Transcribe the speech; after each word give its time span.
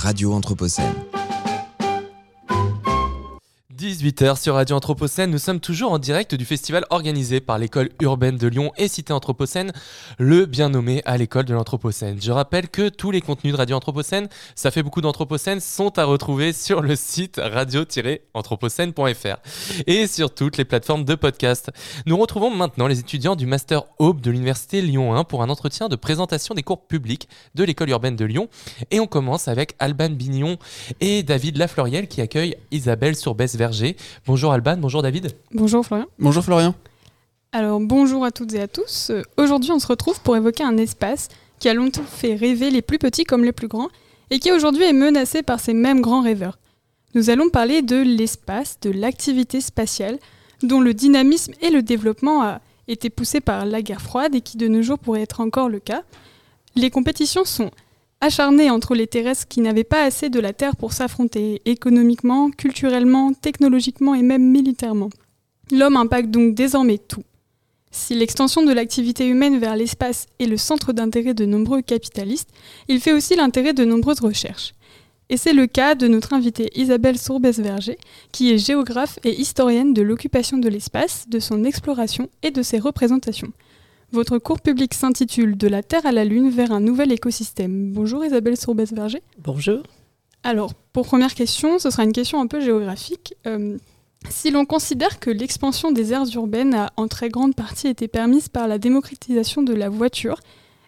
Radio 0.00 0.32
Anthropocène. 0.32 1.17
18h 3.78 4.42
sur 4.42 4.54
Radio 4.54 4.74
Anthropocène, 4.74 5.30
nous 5.30 5.38
sommes 5.38 5.60
toujours 5.60 5.92
en 5.92 6.00
direct 6.00 6.34
du 6.34 6.44
festival 6.44 6.84
organisé 6.90 7.38
par 7.40 7.58
l'école 7.58 7.90
urbaine 8.00 8.36
de 8.36 8.48
Lyon 8.48 8.72
et 8.76 8.88
Cité 8.88 9.12
Anthropocène, 9.12 9.70
le 10.18 10.46
bien 10.46 10.68
nommé 10.68 11.00
à 11.04 11.16
l'école 11.16 11.44
de 11.44 11.54
l'Anthropocène. 11.54 12.20
Je 12.20 12.32
rappelle 12.32 12.68
que 12.68 12.88
tous 12.88 13.12
les 13.12 13.20
contenus 13.20 13.52
de 13.52 13.56
Radio 13.56 13.76
Anthropocène, 13.76 14.28
ça 14.56 14.72
fait 14.72 14.82
beaucoup 14.82 15.00
d'Anthropocène, 15.00 15.60
sont 15.60 15.96
à 15.96 16.04
retrouver 16.04 16.52
sur 16.52 16.80
le 16.80 16.96
site 16.96 17.40
radio-anthropocène.fr 17.40 19.36
et 19.86 20.08
sur 20.08 20.34
toutes 20.34 20.56
les 20.56 20.64
plateformes 20.64 21.04
de 21.04 21.14
podcast. 21.14 21.70
Nous 22.04 22.16
retrouvons 22.16 22.50
maintenant 22.50 22.88
les 22.88 22.98
étudiants 22.98 23.36
du 23.36 23.46
Master 23.46 23.84
Aube 24.00 24.20
de 24.20 24.32
l'Université 24.32 24.82
Lyon 24.82 25.14
1 25.14 25.22
pour 25.22 25.44
un 25.44 25.50
entretien 25.50 25.88
de 25.88 25.94
présentation 25.94 26.56
des 26.56 26.64
cours 26.64 26.84
publics 26.88 27.28
de 27.54 27.62
l'école 27.62 27.90
urbaine 27.90 28.16
de 28.16 28.24
Lyon. 28.24 28.48
Et 28.90 28.98
on 28.98 29.06
commence 29.06 29.46
avec 29.46 29.76
Alban 29.78 30.10
Bignon 30.10 30.58
et 31.00 31.22
David 31.22 31.58
Lafloriel 31.58 32.08
qui 32.08 32.20
accueillent 32.20 32.56
Isabelle 32.72 33.14
Bonjour 34.26 34.52
Alban, 34.52 34.76
bonjour 34.78 35.02
David. 35.02 35.32
Bonjour 35.52 35.84
Florian. 35.84 36.06
Bonjour 36.18 36.44
Florian. 36.44 36.74
Alors 37.52 37.80
bonjour 37.80 38.24
à 38.24 38.30
toutes 38.30 38.52
et 38.54 38.60
à 38.60 38.68
tous. 38.68 39.10
Euh, 39.10 39.22
aujourd'hui 39.36 39.72
on 39.72 39.78
se 39.78 39.86
retrouve 39.86 40.20
pour 40.20 40.36
évoquer 40.36 40.64
un 40.64 40.76
espace 40.76 41.28
qui 41.58 41.68
a 41.68 41.74
longtemps 41.74 42.02
fait 42.04 42.34
rêver 42.34 42.70
les 42.70 42.82
plus 42.82 42.98
petits 42.98 43.24
comme 43.24 43.44
les 43.44 43.52
plus 43.52 43.68
grands 43.68 43.88
et 44.30 44.38
qui 44.38 44.52
aujourd'hui 44.52 44.84
est 44.84 44.92
menacé 44.92 45.42
par 45.42 45.60
ces 45.60 45.74
mêmes 45.74 46.00
grands 46.00 46.22
rêveurs. 46.22 46.58
Nous 47.14 47.30
allons 47.30 47.48
parler 47.48 47.82
de 47.82 47.96
l'espace, 47.96 48.78
de 48.80 48.90
l'activité 48.90 49.60
spatiale, 49.60 50.18
dont 50.62 50.80
le 50.80 50.92
dynamisme 50.92 51.52
et 51.62 51.70
le 51.70 51.82
développement 51.82 52.42
a 52.42 52.60
été 52.86 53.10
poussé 53.10 53.40
par 53.40 53.64
la 53.64 53.82
guerre 53.82 54.02
froide 54.02 54.34
et 54.34 54.40
qui 54.40 54.56
de 54.56 54.68
nos 54.68 54.82
jours 54.82 54.98
pourrait 54.98 55.22
être 55.22 55.40
encore 55.40 55.68
le 55.68 55.78
cas. 55.78 56.02
Les 56.76 56.90
compétitions 56.90 57.44
sont 57.44 57.70
acharné 58.20 58.70
entre 58.70 58.94
les 58.94 59.06
terrestres 59.06 59.48
qui 59.48 59.60
n'avaient 59.60 59.84
pas 59.84 60.02
assez 60.02 60.28
de 60.28 60.40
la 60.40 60.52
Terre 60.52 60.76
pour 60.76 60.92
s'affronter 60.92 61.62
économiquement, 61.64 62.50
culturellement, 62.50 63.32
technologiquement 63.32 64.14
et 64.14 64.22
même 64.22 64.50
militairement. 64.50 65.10
L'homme 65.70 65.96
impacte 65.96 66.30
donc 66.30 66.54
désormais 66.54 66.98
tout. 66.98 67.22
Si 67.90 68.14
l'extension 68.14 68.62
de 68.62 68.72
l'activité 68.72 69.26
humaine 69.26 69.58
vers 69.58 69.76
l'espace 69.76 70.26
est 70.38 70.46
le 70.46 70.56
centre 70.56 70.92
d'intérêt 70.92 71.34
de 71.34 71.46
nombreux 71.46 71.82
capitalistes, 71.82 72.50
il 72.88 73.00
fait 73.00 73.12
aussi 73.12 73.34
l'intérêt 73.34 73.72
de 73.72 73.84
nombreuses 73.84 74.20
recherches. 74.20 74.74
Et 75.30 75.36
c'est 75.36 75.52
le 75.52 75.66
cas 75.66 75.94
de 75.94 76.08
notre 76.08 76.32
invitée 76.32 76.70
Isabelle 76.74 77.18
Sourbès-Verger, 77.18 77.98
qui 78.32 78.50
est 78.50 78.58
géographe 78.58 79.18
et 79.24 79.38
historienne 79.38 79.92
de 79.92 80.02
l'occupation 80.02 80.58
de 80.58 80.68
l'espace, 80.68 81.26
de 81.28 81.38
son 81.38 81.64
exploration 81.64 82.30
et 82.42 82.50
de 82.50 82.62
ses 82.62 82.78
représentations. 82.78 83.52
Votre 84.10 84.38
cours 84.38 84.60
public 84.60 84.94
s'intitule 84.94 85.58
De 85.58 85.68
la 85.68 85.82
Terre 85.82 86.06
à 86.06 86.12
la 86.12 86.24
Lune 86.24 86.48
vers 86.48 86.72
un 86.72 86.80
nouvel 86.80 87.12
écosystème. 87.12 87.92
Bonjour 87.92 88.24
Isabelle 88.24 88.56
Sourbès-Verger. 88.56 89.22
Bonjour. 89.38 89.82
Alors, 90.42 90.72
pour 90.94 91.06
première 91.06 91.34
question, 91.34 91.78
ce 91.78 91.90
sera 91.90 92.04
une 92.04 92.12
question 92.12 92.40
un 92.40 92.46
peu 92.46 92.60
géographique. 92.60 93.34
Euh, 93.46 93.76
si 94.30 94.50
l'on 94.50 94.64
considère 94.64 95.20
que 95.20 95.28
l'expansion 95.28 95.92
des 95.92 96.14
aires 96.14 96.24
urbaines 96.34 96.74
a 96.74 96.90
en 96.96 97.06
très 97.06 97.28
grande 97.28 97.54
partie 97.54 97.88
été 97.88 98.08
permise 98.08 98.48
par 98.48 98.66
la 98.66 98.78
démocratisation 98.78 99.62
de 99.62 99.74
la 99.74 99.90
voiture, 99.90 100.40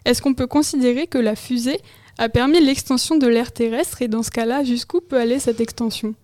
est-ce 0.05 0.23
qu'on 0.23 0.33
peut 0.33 0.47
considérer 0.47 1.05
que 1.05 1.19
la 1.19 1.35
fusée 1.35 1.79
a 2.17 2.27
permis 2.27 2.59
l'extension 2.59 3.17
de 3.17 3.27
l'air 3.27 3.51
terrestre 3.51 4.01
et 4.01 4.07
dans 4.07 4.23
ce 4.23 4.31
cas-là, 4.31 4.63
jusqu'où 4.63 4.99
peut 4.99 5.17
aller 5.17 5.37
cette 5.37 5.61
extension? 5.61 6.15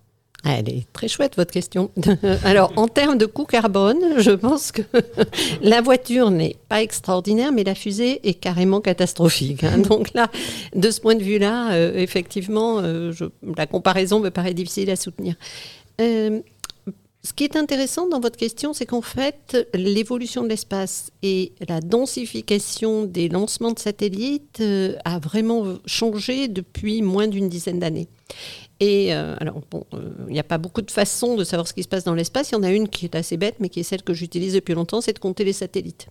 Elle 0.44 0.68
est 0.68 0.86
très 0.92 1.08
chouette 1.08 1.36
votre 1.36 1.50
question. 1.50 1.90
Alors 2.44 2.72
en 2.76 2.86
termes 2.86 3.18
de 3.18 3.26
coût 3.26 3.44
carbone, 3.44 3.98
je 4.18 4.30
pense 4.30 4.72
que 4.72 4.82
la 5.62 5.80
voiture 5.80 6.30
n'est 6.30 6.56
pas 6.68 6.82
extraordinaire, 6.82 7.52
mais 7.52 7.64
la 7.64 7.74
fusée 7.74 8.26
est 8.28 8.34
carrément 8.34 8.80
catastrophique. 8.80 9.64
Hein. 9.64 9.78
Donc 9.78 10.14
là, 10.14 10.30
de 10.74 10.90
ce 10.90 11.00
point 11.00 11.16
de 11.16 11.22
vue-là, 11.22 11.72
euh, 11.72 11.96
effectivement, 11.96 12.78
euh, 12.78 13.12
la 13.56 13.66
comparaison 13.66 14.20
me 14.20 14.30
paraît 14.30 14.54
difficile 14.54 14.90
à 14.90 14.96
soutenir. 14.96 15.34
Euh, 16.00 16.40
ce 17.24 17.32
qui 17.32 17.42
est 17.42 17.56
intéressant 17.56 18.08
dans 18.08 18.20
votre 18.20 18.36
question, 18.36 18.72
c'est 18.72 18.86
qu'en 18.86 19.02
fait, 19.02 19.68
l'évolution 19.74 20.44
de 20.44 20.48
l'espace 20.48 21.10
et 21.22 21.52
la 21.68 21.80
densification 21.80 23.04
des 23.04 23.28
lancements 23.28 23.72
de 23.72 23.78
satellites 23.78 24.62
a 25.04 25.18
vraiment 25.18 25.78
changé 25.84 26.46
depuis 26.46 27.02
moins 27.02 27.26
d'une 27.26 27.48
dizaine 27.48 27.80
d'années. 27.80 28.06
Et 28.80 29.12
euh, 29.12 29.34
alors, 29.40 29.60
euh, 29.74 30.10
il 30.28 30.32
n'y 30.32 30.38
a 30.38 30.44
pas 30.44 30.58
beaucoup 30.58 30.82
de 30.82 30.90
façons 30.90 31.36
de 31.36 31.44
savoir 31.44 31.66
ce 31.66 31.74
qui 31.74 31.82
se 31.82 31.88
passe 31.88 32.04
dans 32.04 32.14
l'espace. 32.14 32.50
Il 32.50 32.54
y 32.54 32.58
en 32.58 32.62
a 32.62 32.70
une 32.70 32.88
qui 32.88 33.06
est 33.06 33.16
assez 33.16 33.36
bête, 33.36 33.56
mais 33.58 33.68
qui 33.68 33.80
est 33.80 33.84
celle 33.84 34.02
que 34.02 34.14
j'utilise 34.14 34.54
depuis 34.54 34.74
longtemps, 34.74 35.00
c'est 35.00 35.12
de 35.12 35.18
compter 35.18 35.44
les 35.44 35.52
satellites. 35.52 36.06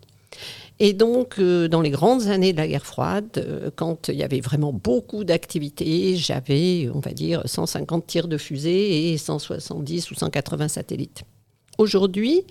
Et 0.79 0.93
donc, 0.93 1.39
euh, 1.39 1.67
dans 1.67 1.81
les 1.81 1.89
grandes 1.89 2.27
années 2.27 2.51
de 2.51 2.57
la 2.57 2.67
guerre 2.67 2.85
froide, 2.85 3.71
quand 3.75 4.09
il 4.09 4.15
y 4.15 4.23
avait 4.23 4.41
vraiment 4.41 4.73
beaucoup 4.73 5.23
d'activités, 5.23 6.17
j'avais, 6.17 6.89
on 6.93 6.99
va 6.99 7.11
dire, 7.11 7.41
150 7.45 8.05
tirs 8.05 8.27
de 8.27 8.37
fusée 8.37 9.11
et 9.13 9.17
170 9.17 10.11
ou 10.11 10.15
180 10.15 10.67
satellites. 10.67 11.23
Aujourd'hui, 11.77 12.43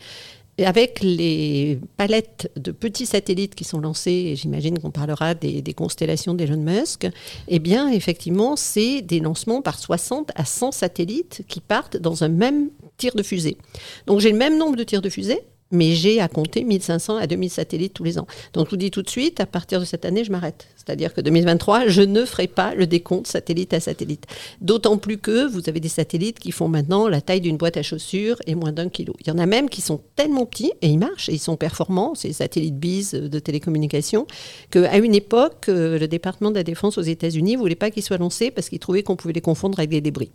avec 0.64 1.00
les 1.02 1.78
palettes 1.96 2.50
de 2.56 2.72
petits 2.72 3.06
satellites 3.06 3.54
qui 3.54 3.64
sont 3.64 3.78
lancés, 3.78 4.10
et 4.10 4.36
j'imagine 4.36 4.78
qu'on 4.78 4.90
parlera 4.90 5.34
des, 5.34 5.62
constellations 5.74 6.32
d'Elon 6.32 6.56
Musk, 6.56 7.06
eh 7.48 7.58
bien, 7.58 7.90
effectivement, 7.90 8.56
c'est 8.56 9.02
des 9.02 9.20
lancements 9.20 9.60
par 9.60 9.78
60 9.78 10.30
à 10.34 10.44
100 10.44 10.72
satellites 10.72 11.42
qui 11.48 11.60
partent 11.60 11.98
dans 11.98 12.24
un 12.24 12.28
même 12.28 12.70
tir 12.96 13.14
de 13.14 13.22
fusée. 13.22 13.58
Donc, 14.06 14.20
j'ai 14.20 14.32
le 14.32 14.38
même 14.38 14.56
nombre 14.56 14.76
de 14.76 14.84
tirs 14.84 15.02
de 15.02 15.10
fusée, 15.10 15.40
mais 15.70 15.92
j'ai 15.92 16.20
à 16.20 16.28
compter 16.28 16.64
1500 16.64 17.16
à 17.16 17.26
2000 17.26 17.50
satellites 17.50 17.94
tous 17.94 18.04
les 18.04 18.18
ans. 18.18 18.26
Donc 18.52 18.66
je 18.66 18.70
vous 18.70 18.76
dis 18.76 18.90
tout 18.90 19.02
de 19.02 19.10
suite, 19.10 19.40
à 19.40 19.46
partir 19.46 19.80
de 19.80 19.84
cette 19.84 20.04
année, 20.04 20.24
je 20.24 20.30
m'arrête. 20.30 20.68
C'est-à-dire 20.76 21.12
que 21.12 21.20
2023, 21.20 21.88
je 21.88 22.02
ne 22.02 22.24
ferai 22.24 22.46
pas 22.46 22.74
le 22.74 22.86
décompte 22.86 23.26
satellite 23.26 23.72
à 23.74 23.80
satellite. 23.80 24.26
D'autant 24.60 24.98
plus 24.98 25.18
que 25.18 25.46
vous 25.46 25.68
avez 25.68 25.80
des 25.80 25.88
satellites 25.88 26.38
qui 26.38 26.52
font 26.52 26.68
maintenant 26.68 27.08
la 27.08 27.20
taille 27.20 27.40
d'une 27.40 27.56
boîte 27.56 27.76
à 27.76 27.82
chaussures 27.82 28.36
et 28.46 28.54
moins 28.54 28.72
d'un 28.72 28.88
kilo. 28.88 29.14
Il 29.20 29.26
y 29.26 29.30
en 29.30 29.38
a 29.38 29.46
même 29.46 29.68
qui 29.68 29.80
sont 29.80 30.00
tellement 30.14 30.46
petits, 30.46 30.72
et 30.82 30.88
ils 30.88 30.98
marchent, 30.98 31.28
et 31.28 31.32
ils 31.32 31.40
sont 31.40 31.56
performants, 31.56 32.14
ces 32.14 32.32
satellites 32.32 32.78
BIS 32.78 33.12
de 33.12 33.38
télécommunication, 33.38 34.26
qu'à 34.70 34.96
une 34.98 35.14
époque, 35.14 35.66
euh, 35.68 35.98
le 35.98 36.08
département 36.08 36.50
de 36.50 36.56
la 36.56 36.62
défense 36.62 36.98
aux 36.98 37.02
États-Unis 37.02 37.54
ne 37.54 37.58
voulait 37.58 37.74
pas 37.74 37.90
qu'ils 37.90 38.02
soient 38.02 38.18
lancés 38.18 38.50
parce 38.50 38.68
qu'ils 38.68 38.78
trouvaient 38.78 39.02
qu'on 39.02 39.16
pouvait 39.16 39.34
les 39.34 39.40
confondre 39.40 39.78
avec 39.78 39.90
des 39.90 40.00
débris. 40.00 40.30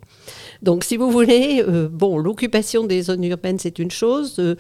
Donc 0.62 0.84
si 0.84 0.98
vous 0.98 1.10
voulez, 1.12 1.64
euh, 1.68 1.88
bon, 1.90 2.18
l'occupation 2.18 2.84
des 2.84 3.04
zones 3.04 3.24
urbaines, 3.24 3.60
c'est 3.60 3.80
une 3.80 3.92
chose. 3.92 4.36
Euh, 4.40 4.56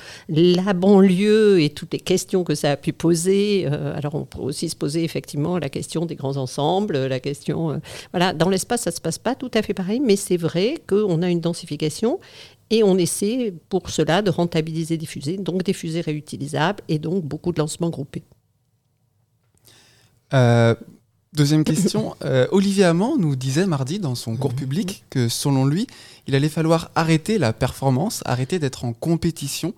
banlieue 0.73 1.61
et 1.61 1.69
toutes 1.69 1.93
les 1.93 1.99
questions 1.99 2.43
que 2.43 2.55
ça 2.55 2.71
a 2.71 2.77
pu 2.77 2.93
poser. 2.93 3.67
Euh, 3.71 3.95
alors, 3.95 4.15
on 4.15 4.25
peut 4.25 4.39
aussi 4.39 4.69
se 4.69 4.75
poser 4.75 5.03
effectivement 5.03 5.57
la 5.57 5.69
question 5.69 6.05
des 6.05 6.15
grands 6.15 6.37
ensembles, 6.37 6.97
la 6.97 7.19
question. 7.19 7.71
Euh, 7.71 7.77
voilà, 8.11 8.33
dans 8.33 8.49
l'espace, 8.49 8.81
ça 8.81 8.91
ne 8.91 8.95
se 8.95 9.01
passe 9.01 9.17
pas 9.17 9.35
tout 9.35 9.51
à 9.53 9.61
fait 9.61 9.73
pareil, 9.73 9.99
mais 9.99 10.15
c'est 10.15 10.37
vrai 10.37 10.75
qu'on 10.87 11.21
a 11.21 11.29
une 11.29 11.41
densification 11.41 12.19
et 12.69 12.83
on 12.83 12.97
essaie 12.97 13.53
pour 13.69 13.89
cela 13.89 14.21
de 14.21 14.29
rentabiliser 14.29 14.97
des 14.97 15.05
fusées, 15.05 15.37
donc 15.37 15.63
des 15.63 15.73
fusées 15.73 16.01
réutilisables 16.01 16.83
et 16.87 16.99
donc 16.99 17.23
beaucoup 17.25 17.51
de 17.51 17.59
lancements 17.59 17.89
groupés. 17.89 18.23
Euh, 20.33 20.75
deuxième 21.33 21.65
question. 21.65 22.15
Olivier 22.51 22.85
Hamon 22.85 23.17
nous 23.17 23.35
disait 23.35 23.65
mardi 23.65 23.99
dans 23.99 24.15
son 24.15 24.37
cours 24.37 24.53
public 24.53 25.03
que 25.09 25.27
selon 25.27 25.65
lui, 25.65 25.87
il 26.27 26.35
allait 26.35 26.49
falloir 26.49 26.91
arrêter 26.95 27.37
la 27.37 27.51
performance, 27.51 28.21
arrêter 28.25 28.59
d'être 28.59 28.85
en 28.85 28.93
compétition 28.93 29.73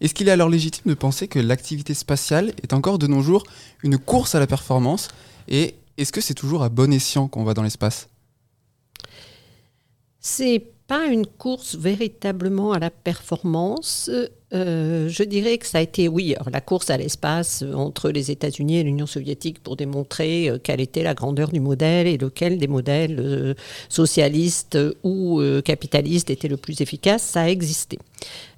est-ce 0.00 0.14
qu'il 0.14 0.28
est 0.28 0.32
alors 0.32 0.48
légitime 0.48 0.90
de 0.90 0.94
penser 0.94 1.28
que 1.28 1.38
l'activité 1.38 1.92
spatiale 1.94 2.52
est 2.62 2.72
encore 2.72 2.98
de 2.98 3.06
nos 3.06 3.20
jours 3.20 3.44
une 3.82 3.98
course 3.98 4.34
à 4.34 4.40
la 4.40 4.46
performance 4.46 5.08
Et 5.48 5.74
est-ce 5.98 6.12
que 6.12 6.20
c'est 6.20 6.34
toujours 6.34 6.62
à 6.62 6.68
bon 6.68 6.92
escient 6.92 7.28
qu'on 7.28 7.44
va 7.44 7.52
dans 7.52 7.62
l'espace? 7.62 8.08
Pas 10.90 11.06
une 11.06 11.24
course 11.24 11.76
véritablement 11.76 12.72
à 12.72 12.80
la 12.80 12.90
performance. 12.90 14.10
Euh, 14.52 15.08
je 15.08 15.22
dirais 15.22 15.56
que 15.58 15.66
ça 15.68 15.78
a 15.78 15.82
été, 15.82 16.08
oui, 16.08 16.34
la 16.50 16.60
course 16.60 16.90
à 16.90 16.96
l'espace 16.96 17.62
entre 17.74 18.10
les 18.10 18.32
États-Unis 18.32 18.78
et 18.78 18.82
l'Union 18.82 19.06
soviétique 19.06 19.60
pour 19.62 19.76
démontrer 19.76 20.50
euh, 20.50 20.58
quelle 20.60 20.80
était 20.80 21.04
la 21.04 21.14
grandeur 21.14 21.50
du 21.50 21.60
modèle 21.60 22.08
et 22.08 22.18
lequel 22.18 22.58
des 22.58 22.66
modèles 22.66 23.20
euh, 23.20 23.54
socialistes 23.88 24.76
ou 25.04 25.40
capitalistes 25.64 26.28
était 26.28 26.48
le 26.48 26.56
plus 26.56 26.80
efficace, 26.80 27.22
ça 27.22 27.42
a 27.42 27.48
existé. 27.48 27.96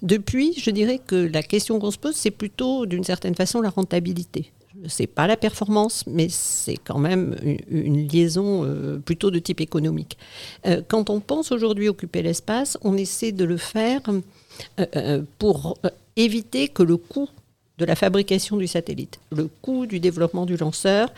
Depuis, 0.00 0.55
je 0.58 0.70
dirais 0.70 1.00
que 1.06 1.28
la 1.31 1.43
question 1.43 1.78
qu'on 1.78 1.90
se 1.90 1.99
pose, 1.99 2.14
c'est 2.14 2.31
plutôt 2.31 2.87
d'une 2.87 3.05
certaine 3.05 3.35
façon 3.35 3.61
la 3.61 3.69
rentabilité 3.69 4.52
c'est 4.88 5.06
pas 5.06 5.26
la 5.26 5.37
performance, 5.37 6.05
mais 6.06 6.29
c'est 6.29 6.76
quand 6.76 6.99
même 6.99 7.37
une, 7.69 8.08
liaison 8.08 8.67
plutôt 9.05 9.31
de 9.31 9.38
type 9.38 9.61
économique. 9.61 10.17
quand 10.88 11.11
on 11.11 11.20
pense 11.20 11.52
aujourd'hui 11.52 11.88
occuper 11.88 12.23
l'espace, 12.23 12.79
on 12.82 12.96
essaie 12.96 13.32
de 13.32 13.44
le 13.44 13.56
faire 13.56 14.00
euh, 14.79 14.87
euh, 14.96 15.23
pour 15.38 15.79
euh, 15.84 15.88
éviter 16.17 16.69
que 16.69 16.82
le 16.82 16.96
coût 16.96 17.29
de 17.79 17.84
la 17.84 17.96
fabrication 17.96 18.56
du 18.58 18.67
satellite, 18.67 19.19
le 19.32 19.49
coût 19.61 19.87
du 19.87 19.99
développement 19.99 20.46
du 20.46 20.56
lanceur 20.56 21.08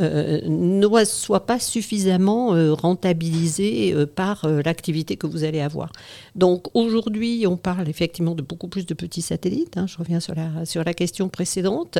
euh, 0.00 0.40
ne 0.46 1.04
soit 1.04 1.46
pas 1.46 1.58
suffisamment 1.58 2.54
euh, 2.54 2.72
rentabilisé 2.72 3.92
euh, 3.92 4.06
par 4.06 4.46
l'activité 4.64 5.16
que 5.16 5.26
vous 5.26 5.44
allez 5.44 5.60
avoir. 5.60 5.92
Donc 6.34 6.66
aujourd'hui, 6.74 7.46
on 7.46 7.56
parle 7.56 7.88
effectivement 7.88 8.34
de 8.34 8.42
beaucoup 8.42 8.68
plus 8.68 8.86
de 8.86 8.94
petits 8.94 9.22
satellites. 9.22 9.76
Hein, 9.76 9.86
je 9.86 9.98
reviens 9.98 10.20
sur 10.20 10.34
la, 10.34 10.64
sur 10.64 10.84
la 10.84 10.94
question 10.94 11.28
précédente. 11.28 11.98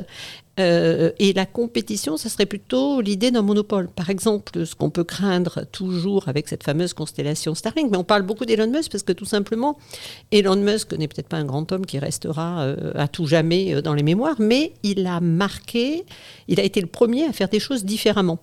et 0.58 1.32
la 1.34 1.46
compétition, 1.46 2.18
ça 2.18 2.28
serait 2.28 2.44
plutôt 2.44 3.00
l'idée 3.00 3.30
d'un 3.30 3.40
monopole. 3.40 3.88
Par 3.88 4.10
exemple, 4.10 4.66
ce 4.66 4.74
qu'on 4.74 4.90
peut 4.90 5.04
craindre 5.04 5.64
toujours 5.72 6.28
avec 6.28 6.48
cette 6.48 6.64
fameuse 6.64 6.92
constellation 6.92 7.54
Starlink, 7.54 7.90
mais 7.90 7.96
on 7.96 8.04
parle 8.04 8.24
beaucoup 8.24 8.44
d'Elon 8.44 8.70
Musk 8.70 8.92
parce 8.92 9.02
que 9.02 9.14
tout 9.14 9.24
simplement, 9.24 9.78
Elon 10.32 10.56
Musk 10.56 10.92
n'est 10.92 11.08
peut-être 11.08 11.28
pas 11.28 11.38
un 11.38 11.46
grand 11.46 11.72
homme 11.72 11.86
qui 11.86 11.98
restera 11.98 12.74
à 12.94 13.08
tout 13.08 13.26
jamais 13.26 13.80
dans 13.80 13.94
les 13.94 14.02
mémoires, 14.02 14.36
mais 14.38 14.74
il 14.82 15.06
a 15.06 15.20
marqué, 15.20 16.04
il 16.46 16.60
a 16.60 16.62
été 16.62 16.82
le 16.82 16.88
premier 16.88 17.24
à 17.24 17.32
faire 17.32 17.48
des 17.48 17.60
choses 17.60 17.84
différemment. 17.90 18.38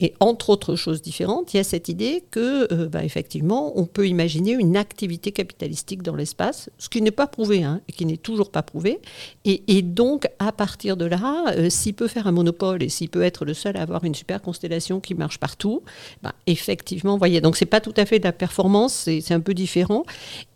Et 0.00 0.14
entre 0.20 0.50
autres 0.50 0.76
choses 0.76 1.02
différentes, 1.02 1.52
il 1.52 1.56
y 1.56 1.60
a 1.60 1.64
cette 1.64 1.88
idée 1.88 2.22
que, 2.30 2.72
euh, 2.72 2.88
bah, 2.88 3.04
effectivement, 3.04 3.72
on 3.78 3.84
peut 3.84 4.06
imaginer 4.06 4.52
une 4.52 4.76
activité 4.76 5.32
capitalistique 5.32 6.02
dans 6.02 6.14
l'espace, 6.14 6.70
ce 6.78 6.88
qui 6.88 7.02
n'est 7.02 7.10
pas 7.10 7.26
prouvé, 7.26 7.64
hein, 7.64 7.80
et 7.88 7.92
qui 7.92 8.06
n'est 8.06 8.16
toujours 8.16 8.50
pas 8.50 8.62
prouvé. 8.62 9.00
Et, 9.44 9.82
donc, 9.82 10.28
à 10.38 10.52
partir 10.52 10.96
de 10.96 11.04
là, 11.04 11.46
euh, 11.56 11.70
s'il 11.70 11.94
peut 11.94 12.08
faire 12.08 12.26
un 12.26 12.32
monopole 12.32 12.82
et 12.82 12.88
s'il 12.88 13.08
peut 13.08 13.22
être 13.22 13.44
le 13.44 13.54
seul 13.54 13.76
à 13.76 13.82
avoir 13.82 14.04
une 14.04 14.14
super 14.14 14.40
constellation 14.40 15.00
qui 15.00 15.14
marche 15.14 15.38
partout, 15.38 15.82
bah, 16.22 16.34
effectivement, 16.46 17.12
vous 17.12 17.18
voyez, 17.18 17.40
donc 17.40 17.56
c'est 17.56 17.66
pas 17.66 17.80
tout 17.80 17.94
à 17.96 18.06
fait 18.06 18.18
de 18.18 18.24
la 18.24 18.32
performance, 18.32 18.92
c'est 18.92 19.32
un 19.32 19.40
peu 19.40 19.54
différent. 19.54 20.04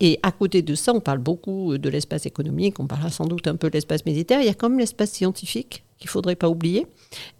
Et 0.00 0.18
à 0.22 0.32
côté 0.32 0.62
de 0.62 0.74
ça, 0.74 0.92
on 0.94 1.00
parle 1.00 1.18
beaucoup 1.18 1.78
de 1.78 1.88
l'espace 1.88 2.26
économique, 2.26 2.78
on 2.78 2.86
parlera 2.86 3.10
sans 3.10 3.26
doute 3.26 3.46
un 3.46 3.56
peu 3.56 3.68
de 3.68 3.74
l'espace 3.74 4.04
militaire. 4.06 4.40
Il 4.40 4.46
y 4.46 4.50
a 4.50 4.54
quand 4.54 4.68
même 4.68 4.78
l'espace 4.78 5.10
scientifique 5.12 5.82
qu'il 6.00 6.08
ne 6.08 6.12
faudrait 6.12 6.34
pas 6.34 6.48
oublier. 6.48 6.86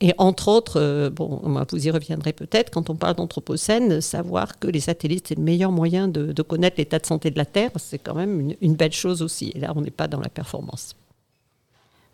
Et 0.01 0.13
entre 0.19 0.49
autres, 0.49 0.79
euh, 0.79 1.11
bon, 1.11 1.41
vous 1.71 1.87
y 1.87 1.91
reviendrez 1.91 2.33
peut-être, 2.33 2.71
quand 2.71 2.91
on 2.91 2.95
parle 2.95 3.17
d'anthropocène, 3.17 4.01
savoir 4.01 4.59
que 4.59 4.69
les 4.69 4.81
satellites, 4.81 5.29
c'est 5.29 5.37
le 5.37 5.43
meilleur 5.43 5.73
moyen 5.73 6.09
de, 6.09 6.43
connaître 6.43 6.77
l'état 6.79 6.99
de 6.99 7.07
santé 7.07 7.31
de 7.31 7.39
la 7.39 7.47
Terre, 7.47 7.71
c'est 7.77 7.99
quand 7.99 8.15
même 8.15 8.55
une, 8.61 8.75
belle 8.75 8.93
chose 8.93 9.23
aussi. 9.23 9.53
Et 9.55 9.61
là, 9.61 9.73
on 9.75 9.81
n'est 9.81 9.91
pas 9.91 10.09
dans 10.09 10.21
la 10.21 10.29
performance. 10.29 10.95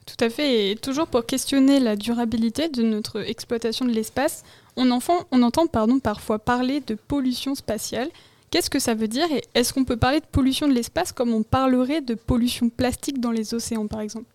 Tout 0.05 0.25
à 0.25 0.31
fait. 0.31 0.71
Et 0.71 0.77
toujours 0.77 1.09
pour 1.09 1.27
questionner 1.27 1.81
la 1.81 1.97
durabilité 1.97 2.69
de 2.69 2.83
notre 2.83 3.21
exploitation 3.21 3.85
de 3.85 3.91
l'espace, 3.91 4.45
on, 4.77 4.91
entend 4.91 5.67
pardon, 5.67 5.99
parfois 5.99 6.39
parler 6.39 6.81
de 6.81 6.95
pollution 6.95 7.57
spatiale. 7.57 8.09
Qu'est-ce 8.51 8.71
que 8.71 8.79
ça 8.79 8.95
veut 8.95 9.09
dire 9.09 9.27
et 9.33 9.43
est-ce 9.55 9.73
qu'on 9.73 9.85
peut 9.85 9.97
parler 9.97 10.21
de 10.21 10.27
pollution 10.27 10.69
de 10.69 10.73
l'espace 10.73 11.11
comme 11.11 11.35
on 11.35 11.43
parlerait 11.43 12.03
de 12.03 12.15
pollution 12.15 12.69
plastique 12.69 13.21
dans 13.21 13.33
les 13.33 13.55
océans, 13.55 13.89
par 13.89 14.01
exemple? 14.01 14.27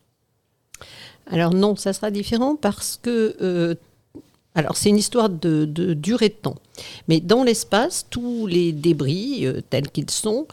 Alors 1.28 1.54
non, 1.54 1.76
ça 1.76 1.94
sera 1.94 2.12
différent 2.12 2.56
parce 2.56 3.00
que... 3.02 3.36
Euh, 3.42 3.76
alors 4.54 4.76
c'est 4.76 4.90
une 4.90 4.98
histoire 4.98 5.30
de, 5.30 5.66
durée 5.66 6.28
de 6.28 6.34
temps. 6.34 6.58
Mais 7.08 7.22
dans 7.22 7.44
l'espace, 7.44 8.06
tous 8.10 8.48
les 8.48 8.74
débris 8.74 9.46
euh, 9.48 9.62
tels 9.70 9.90
qu'ils 9.90 10.10
sont, 10.10 10.46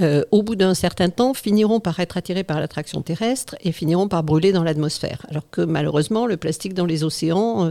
euh, 0.00 0.24
au 0.32 0.42
bout 0.42 0.56
d'un 0.56 0.74
certain 0.74 1.08
temps, 1.08 1.34
finiront 1.34 1.78
par 1.78 2.00
être 2.00 2.16
attirés 2.16 2.42
par 2.42 2.58
l'attraction 2.58 3.00
terrestre 3.00 3.54
et 3.60 3.70
finiront 3.70 4.08
par 4.08 4.24
brûler 4.24 4.50
dans 4.50 4.64
l'atmosphère. 4.64 5.24
Alors 5.28 5.48
que 5.50 5.60
malheureusement, 5.60 6.26
le 6.26 6.36
plastique 6.36 6.74
dans 6.74 6.86
les 6.86 7.04
océans, 7.04 7.70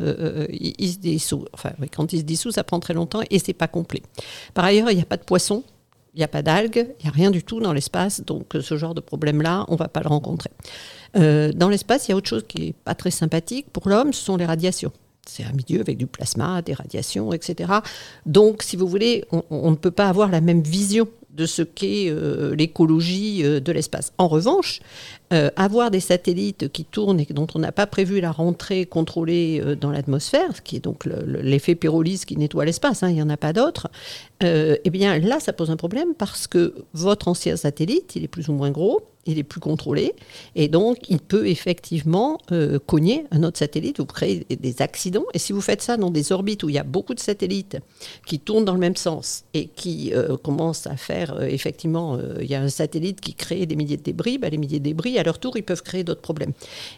il, 0.49 0.89
se 0.89 0.99
dissout. 0.99 1.45
Enfin, 1.51 1.71
quand 1.93 2.13
il 2.13 2.19
se 2.19 2.23
dissout, 2.23 2.51
ça 2.51 2.63
prend 2.63 2.79
très 2.79 2.93
longtemps 2.93 3.21
et 3.29 3.39
c'est 3.39 3.51
pas 3.51 3.67
complet. 3.67 4.03
Par 4.53 4.63
ailleurs, 4.63 4.89
il 4.89 4.95
n'y 4.95 5.01
a 5.01 5.05
pas 5.05 5.17
de 5.17 5.23
poissons 5.23 5.63
il 6.13 6.19
n'y 6.19 6.23
a 6.23 6.27
pas 6.27 6.43
d'algues, 6.43 6.87
il 6.99 7.03
n'y 7.03 7.09
a 7.09 7.11
rien 7.11 7.31
du 7.31 7.43
tout 7.43 7.59
dans 7.59 7.73
l'espace, 7.73 8.21
donc 8.21 8.53
ce 8.59 8.77
genre 8.77 8.93
de 8.93 9.01
problème-là, 9.01 9.65
on 9.67 9.73
ne 9.73 9.77
va 9.77 9.87
pas 9.87 10.01
le 10.01 10.09
rencontrer. 10.09 10.51
Euh, 11.15 11.51
dans 11.53 11.69
l'espace, 11.69 12.07
il 12.07 12.11
y 12.11 12.13
a 12.13 12.17
autre 12.17 12.29
chose 12.29 12.45
qui 12.47 12.61
n'est 12.61 12.73
pas 12.73 12.95
très 12.95 13.11
sympathique 13.11 13.67
pour 13.71 13.87
l'homme, 13.89 14.13
ce 14.13 14.23
sont 14.23 14.37
les 14.37 14.45
radiations. 14.45 14.91
C'est 15.25 15.43
un 15.43 15.53
milieu 15.53 15.79
avec 15.79 15.97
du 15.97 16.05
plasma, 16.05 16.61
des 16.61 16.73
radiations, 16.73 17.31
etc. 17.31 17.71
Donc, 18.25 18.61
si 18.61 18.75
vous 18.75 18.87
voulez, 18.87 19.23
on, 19.49 19.71
ne 19.71 19.75
peut 19.75 19.91
pas 19.91 20.09
avoir 20.09 20.29
la 20.29 20.41
même 20.41 20.61
vision 20.61 21.07
de 21.29 21.45
ce 21.45 21.61
qu'est 21.61 22.09
euh, 22.09 22.53
l'écologie 22.55 23.41
euh, 23.43 23.61
de 23.61 23.71
l'espace. 23.71 24.11
En 24.17 24.27
revanche, 24.27 24.81
avoir 25.55 25.89
des 25.89 25.99
satellites 25.99 26.71
qui 26.71 26.85
tournent 26.85 27.19
et 27.19 27.25
dont 27.31 27.47
on 27.55 27.59
n'a 27.59 27.71
pas 27.71 27.87
prévu 27.87 28.21
la 28.21 28.31
rentrée 28.31 28.85
contrôlée 28.85 29.63
dans 29.81 29.89
l'atmosphère, 29.89 30.61
qui 30.61 30.75
est 30.75 30.79
donc 30.79 31.07
l'effet 31.25 31.73
pyrolyse 31.73 32.25
qui 32.25 32.37
nettoie 32.37 32.65
l'espace, 32.65 33.01
hein, 33.01 33.09
il 33.09 33.15
n'y 33.15 33.21
en 33.23 33.31
a 33.31 33.37
pas 33.37 33.51
d'autres, 33.51 33.89
eh 34.41 34.89
bien 34.91 35.17
là, 35.17 35.39
ça 35.39 35.51
pose 35.51 35.71
un 35.71 35.75
problème 35.75 36.13
parce 36.15 36.45
que 36.45 36.75
votre 36.93 37.29
ancien 37.29 37.57
satellite, 37.57 38.15
il 38.15 38.23
est 38.23 38.27
plus 38.27 38.47
ou 38.47 38.53
moins 38.53 38.69
gros, 38.69 39.01
il 39.25 39.39
est 39.39 39.43
plus 39.43 39.59
contrôlé 39.59 40.13
et 40.55 40.67
donc 40.67 41.09
il 41.09 41.19
peut 41.19 41.47
effectivement 41.47 42.39
euh, 42.51 42.79
cogner 42.79 43.25
un 43.31 43.43
autre 43.43 43.57
satellite 43.57 43.99
ou 43.99 44.05
créer 44.05 44.45
des 44.49 44.81
accidents. 44.81 45.25
Et 45.33 45.39
si 45.39 45.53
vous 45.53 45.61
faites 45.61 45.81
ça 45.81 45.97
dans 45.97 46.09
des 46.09 46.31
orbites 46.31 46.63
où 46.63 46.69
il 46.69 46.75
y 46.75 46.79
a 46.79 46.83
beaucoup 46.83 47.13
de 47.13 47.19
satellites 47.19 47.77
qui 48.25 48.39
tournent 48.39 48.65
dans 48.65 48.73
le 48.73 48.79
même 48.79 48.95
sens 48.95 49.43
et 49.53 49.67
qui 49.67 50.13
euh, 50.13 50.37
commencent 50.37 50.87
à 50.87 50.97
faire 50.97 51.35
euh, 51.35 51.43
effectivement, 51.43 52.17
il 52.39 52.47
y 52.47 52.55
a 52.55 52.61
un 52.61 52.69
satellite 52.69 53.21
qui 53.21 53.33
crée 53.33 53.65
des 53.65 53.75
milliers 53.75 53.97
de 53.97 54.03
débris, 54.03 54.37
bah, 54.37 54.49
les 54.49 54.57
milliers 54.57 54.79
de 54.79 54.83
débris 54.83 55.17
à 55.17 55.23
leur 55.23 55.39
tour 55.39 55.57
ils 55.57 55.63
peuvent 55.63 55.83
créer 55.83 56.03
d'autres 56.03 56.21
problèmes. 56.21 56.51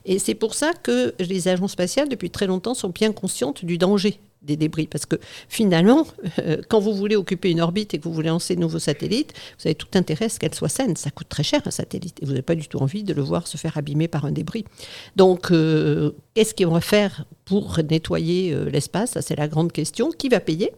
Et 0.05 0.19
c'est 0.19 0.35
pour 0.35 0.53
ça 0.53 0.73
que 0.73 1.13
les 1.19 1.47
agences 1.47 1.71
spatiales 1.71 2.09
depuis 2.09 2.29
très 2.29 2.47
longtemps 2.47 2.73
sont 2.73 2.89
bien 2.89 3.11
conscientes 3.11 3.65
du 3.65 3.77
danger 3.77 4.19
des 4.45 4.57
débris. 4.57 4.87
Parce 4.87 5.05
que 5.05 5.17
finalement, 5.49 6.07
euh, 6.39 6.57
quand 6.69 6.79
vous 6.79 6.93
voulez 6.93 7.15
occuper 7.15 7.51
une 7.51 7.61
orbite 7.61 7.93
et 7.93 7.99
que 7.99 8.03
vous 8.03 8.13
voulez 8.13 8.29
lancer 8.29 8.55
de 8.55 8.61
nouveaux 8.61 8.79
satellites, 8.79 9.33
vous 9.59 9.67
avez 9.67 9.75
tout 9.75 9.87
intérêt 9.95 10.25
à 10.25 10.29
ce 10.29 10.39
qu'elle 10.39 10.55
soit 10.55 10.69
saine. 10.69 10.95
Ça 10.95 11.11
coûte 11.11 11.29
très 11.29 11.43
cher 11.43 11.61
un 11.65 11.71
satellite 11.71 12.17
et 12.21 12.25
vous 12.25 12.31
n'avez 12.31 12.41
pas 12.41 12.55
du 12.55 12.67
tout 12.67 12.79
envie 12.79 13.03
de 13.03 13.13
le 13.13 13.21
voir 13.21 13.47
se 13.47 13.57
faire 13.57 13.77
abîmer 13.77 14.07
par 14.07 14.25
un 14.25 14.31
débris. 14.31 14.65
Donc, 15.15 15.51
euh, 15.51 16.11
qu'est-ce 16.33 16.53
qu'on 16.55 16.71
va 16.71 16.81
faire 16.81 17.25
pour 17.43 17.79
nettoyer 17.89 18.53
euh, 18.53 18.69
l'espace? 18.69 19.11
Ça, 19.11 19.21
c'est 19.21 19.35
la 19.35 19.47
grande 19.47 19.71
question. 19.71 20.11
Qui 20.11 20.29
va 20.29 20.39
payer? 20.39 20.71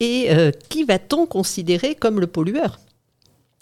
Et 0.00 0.28
qui 0.68 0.82
va-t-on 0.82 1.24
considérer 1.26 1.94
comme 1.94 2.18
le 2.18 2.26
pollueur? 2.26 2.80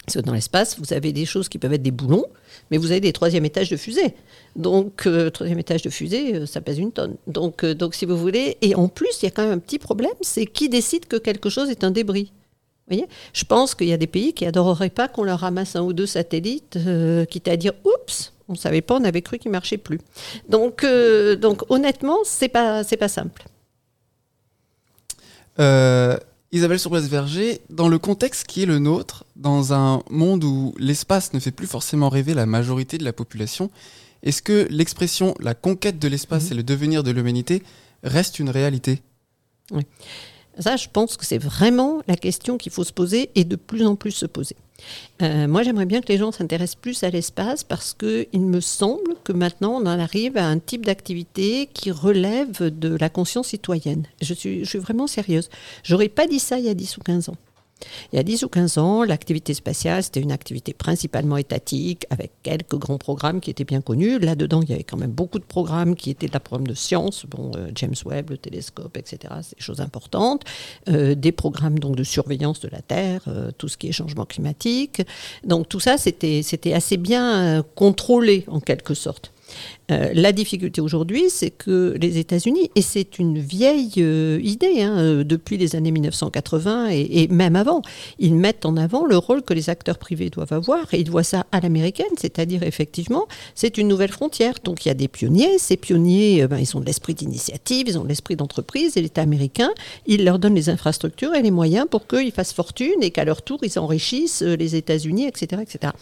Parce 0.05 0.15
que 0.15 0.21
dans 0.21 0.33
l'espace, 0.33 0.79
vous 0.79 0.93
avez 0.93 1.13
des 1.13 1.25
choses 1.25 1.47
qui 1.47 1.59
peuvent 1.59 1.73
être 1.73 1.83
des 1.83 1.91
boulons, 1.91 2.25
mais 2.71 2.77
vous 2.77 2.91
avez 2.91 3.01
des 3.01 3.13
troisième 3.13 3.45
étages 3.45 3.69
de 3.69 3.77
fusée. 3.77 4.15
Donc, 4.55 5.05
euh, 5.05 5.29
troisième 5.29 5.59
étage 5.59 5.83
de 5.83 5.89
fusée, 5.89 6.35
euh, 6.35 6.45
ça 6.45 6.59
pèse 6.59 6.79
une 6.79 6.91
tonne. 6.91 7.15
Donc, 7.27 7.63
euh, 7.63 7.75
donc, 7.75 7.93
si 7.93 8.05
vous 8.05 8.17
voulez, 8.17 8.57
et 8.61 8.73
en 8.73 8.87
plus, 8.87 9.21
il 9.21 9.25
y 9.25 9.27
a 9.27 9.31
quand 9.31 9.43
même 9.43 9.51
un 9.51 9.59
petit 9.59 9.77
problème, 9.77 10.11
c'est 10.21 10.47
qui 10.47 10.69
décide 10.69 11.05
que 11.05 11.17
quelque 11.17 11.49
chose 11.49 11.69
est 11.69 11.83
un 11.83 11.91
débris. 11.91 12.31
Vous 12.87 12.95
voyez? 12.95 13.07
Je 13.33 13.45
pense 13.45 13.75
qu'il 13.75 13.87
y 13.87 13.93
a 13.93 13.97
des 13.97 14.07
pays 14.07 14.33
qui 14.33 14.45
adoreraient 14.45 14.89
pas 14.89 15.07
qu'on 15.07 15.23
leur 15.23 15.39
ramasse 15.39 15.75
un 15.75 15.83
ou 15.83 15.93
deux 15.93 16.07
satellites, 16.07 16.79
quitte 17.29 17.47
à 17.47 17.55
dire 17.55 17.73
oups, 17.85 18.33
on 18.49 18.53
ne 18.53 18.57
savait 18.57 18.81
pas, 18.81 18.95
on 18.95 19.03
avait 19.03 19.21
cru 19.21 19.37
qu'ils 19.37 19.51
marchaient 19.51 19.77
plus. 19.77 19.99
Donc, 20.49 20.83
donc 21.39 21.63
honnêtement, 21.69 22.17
c'est 22.25 22.49
pas 22.49 22.83
pas 22.83 23.07
simple. 23.07 23.43
Isabelle 26.53 26.79
Surbresse-Verger, 26.79 27.61
dans 27.69 27.87
le 27.87 27.97
contexte 27.97 28.45
qui 28.45 28.63
est 28.63 28.65
le 28.65 28.77
nôtre, 28.77 29.23
dans 29.37 29.73
un 29.73 30.03
monde 30.09 30.43
où 30.43 30.75
l'espace 30.77 31.31
ne 31.33 31.39
fait 31.39 31.51
plus 31.51 31.67
forcément 31.67 32.09
rêver 32.09 32.33
la 32.33 32.45
majorité 32.45 32.97
de 32.97 33.05
la 33.05 33.13
population, 33.13 33.71
est-ce 34.21 34.41
que 34.41 34.67
l'expression 34.69 35.33
la 35.39 35.53
conquête 35.53 35.97
de 35.97 36.09
l'espace 36.09 36.47
mhm. 36.47 36.51
et 36.51 36.55
le 36.55 36.63
devenir 36.63 37.03
de 37.03 37.11
l'humanité 37.11 37.63
reste 38.03 38.37
une 38.39 38.49
réalité? 38.49 39.01
Oui. 39.71 39.83
Ça, 40.59 40.75
je 40.75 40.89
pense 40.91 41.15
que 41.15 41.25
c'est 41.25 41.37
vraiment 41.37 42.01
la 42.07 42.17
question 42.17 42.57
qu'il 42.57 42.73
faut 42.73 42.83
se 42.83 42.91
poser 42.91 43.29
et 43.35 43.45
de 43.45 43.55
plus 43.55 43.85
en 43.85 43.95
plus 43.95 44.11
se 44.11 44.25
poser. 44.25 44.57
Euh, 45.21 45.47
moi, 45.47 45.63
j'aimerais 45.63 45.85
bien 45.85 46.01
que 46.01 46.07
les 46.07 46.17
gens 46.17 46.31
s'intéressent 46.31 46.79
plus 46.81 47.03
à 47.03 47.09
l'espace 47.09 47.63
parce 47.63 47.93
qu'il 47.93 48.41
me 48.41 48.59
semble 48.59 49.15
que 49.23 49.31
maintenant, 49.31 49.73
on 49.73 49.85
en 49.85 49.99
arrive 49.99 50.37
à 50.37 50.45
un 50.47 50.59
type 50.59 50.85
d'activité 50.85 51.69
qui 51.73 51.91
relève 51.91 52.69
de 52.77 52.95
la 52.95 53.09
conscience 53.09 53.49
citoyenne. 53.49 54.05
Je 54.21 54.33
suis, 54.33 54.63
vraiment 54.77 55.07
sérieuse. 55.07 55.49
J'aurais 55.83 56.09
pas 56.09 56.27
dit 56.27 56.39
ça 56.39 56.57
il 56.57 56.65
y 56.65 56.69
a 56.69 56.73
10 56.73 56.97
ou 56.97 57.01
15 57.01 57.29
ans. 57.29 57.37
Il 58.11 58.17
y 58.17 58.19
a 58.19 58.23
10 58.23 58.43
ou 58.43 58.49
15 58.49 58.77
ans, 58.77 59.03
l'activité 59.03 59.53
spatiale, 59.53 60.03
c'était 60.03 60.19
une 60.19 60.31
activité 60.31 60.73
principalement 60.73 61.37
étatique, 61.37 62.05
avec 62.09 62.31
quelques 62.43 62.75
grands 62.75 62.97
programmes 62.97 63.41
qui 63.41 63.49
étaient 63.49 63.63
bien 63.63 63.81
connus. 63.81 64.19
Là-dedans, 64.19 64.61
il 64.61 64.69
y 64.69 64.73
avait 64.73 64.83
quand 64.83 64.97
même 64.97 65.11
beaucoup 65.11 65.39
de 65.39 65.43
programmes 65.43 65.95
qui 65.95 66.09
étaient 66.09 66.27
de 66.27 66.33
la 66.33 66.39
programme 66.39 66.67
de 66.67 66.73
science, 66.73 67.25
bon, 67.27 67.51
euh, 67.55 67.69
James 67.75 67.95
Webb, 68.05 68.31
le 68.31 68.37
télescope, 68.37 68.97
etc. 68.97 69.33
C'est 69.41 69.57
des 69.57 69.63
choses 69.63 69.81
importantes. 69.81 70.43
Euh, 70.89 71.15
des 71.15 71.31
programmes 71.31 71.79
donc, 71.79 71.95
de 71.95 72.03
surveillance 72.03 72.59
de 72.59 72.69
la 72.69 72.81
Terre, 72.81 73.21
euh, 73.27 73.51
tout 73.57 73.67
ce 73.67 73.77
qui 73.77 73.87
est 73.87 73.91
changement 73.91 74.25
climatique. 74.25 75.01
Donc 75.43 75.69
tout 75.69 75.79
ça, 75.79 75.97
c'était 75.97 76.73
assez 76.73 76.97
bien 76.97 77.63
contrôlé 77.75 78.45
en 78.47 78.59
quelque 78.59 78.93
sorte. 78.93 79.31
Euh, 79.91 80.11
la 80.13 80.31
difficulté 80.31 80.79
aujourd'hui, 80.79 81.29
c'est 81.29 81.49
que 81.49 81.97
les 81.99 82.17
États-Unis, 82.17 82.71
et 82.75 82.81
c'est 82.81 83.19
une 83.19 83.39
vieille 83.39 83.93
euh, 83.97 84.39
idée 84.41 84.81
hein, 84.81 84.97
euh, 84.97 85.23
depuis 85.23 85.57
les 85.57 85.75
années 85.75 85.91
1980 85.91 86.89
et, 86.91 87.27
même 87.27 87.55
avant, 87.55 87.81
ils 88.19 88.35
mettent 88.35 88.65
en 88.65 88.77
avant 88.77 89.05
le 89.05 89.17
rôle 89.17 89.41
que 89.41 89.53
les 89.53 89.69
acteurs 89.69 89.97
privés 89.97 90.29
doivent 90.29 90.53
avoir 90.53 90.93
et 90.93 90.99
ils 90.99 91.09
voient 91.09 91.23
ça 91.23 91.45
à 91.51 91.59
l'américaine, 91.59 92.13
c'est-à-dire 92.17 92.63
effectivement, 92.63 93.27
c'est 93.53 93.77
une 93.77 93.87
nouvelle 93.87 94.11
frontière. 94.11 94.53
Donc 94.63 94.85
il 94.85 94.89
y 94.89 94.91
a 94.91 94.95
des 94.95 95.07
pionniers, 95.07 95.57
ces 95.57 95.77
pionniers, 95.77 96.47
ben, 96.47 96.57
ils 96.59 96.77
ont 96.77 96.79
de 96.79 96.85
l'esprit 96.85 97.13
d'initiative, 97.13 97.87
ils 97.87 97.97
ont 97.97 98.03
de 98.03 98.09
l'esprit 98.09 98.35
d'entreprise 98.35 98.95
et 98.95 99.01
l'État 99.01 99.21
américain, 99.21 99.71
il 100.05 100.23
leur 100.23 100.39
donne 100.39 100.55
les 100.55 100.69
infrastructures 100.69 101.33
et 101.35 101.41
les 101.41 101.51
moyens 101.51 101.85
pour 101.89 102.07
qu'ils 102.07 102.31
fassent 102.31 102.53
fortune 102.53 103.01
et 103.01 103.11
qu'à 103.11 103.25
leur 103.25 103.41
tour, 103.41 103.59
ils 103.63 103.77
enrichissent 103.77 104.41
les 104.41 104.75
États-Unis, 104.75 105.27
etc., 105.27 105.61
etc. 105.61 105.93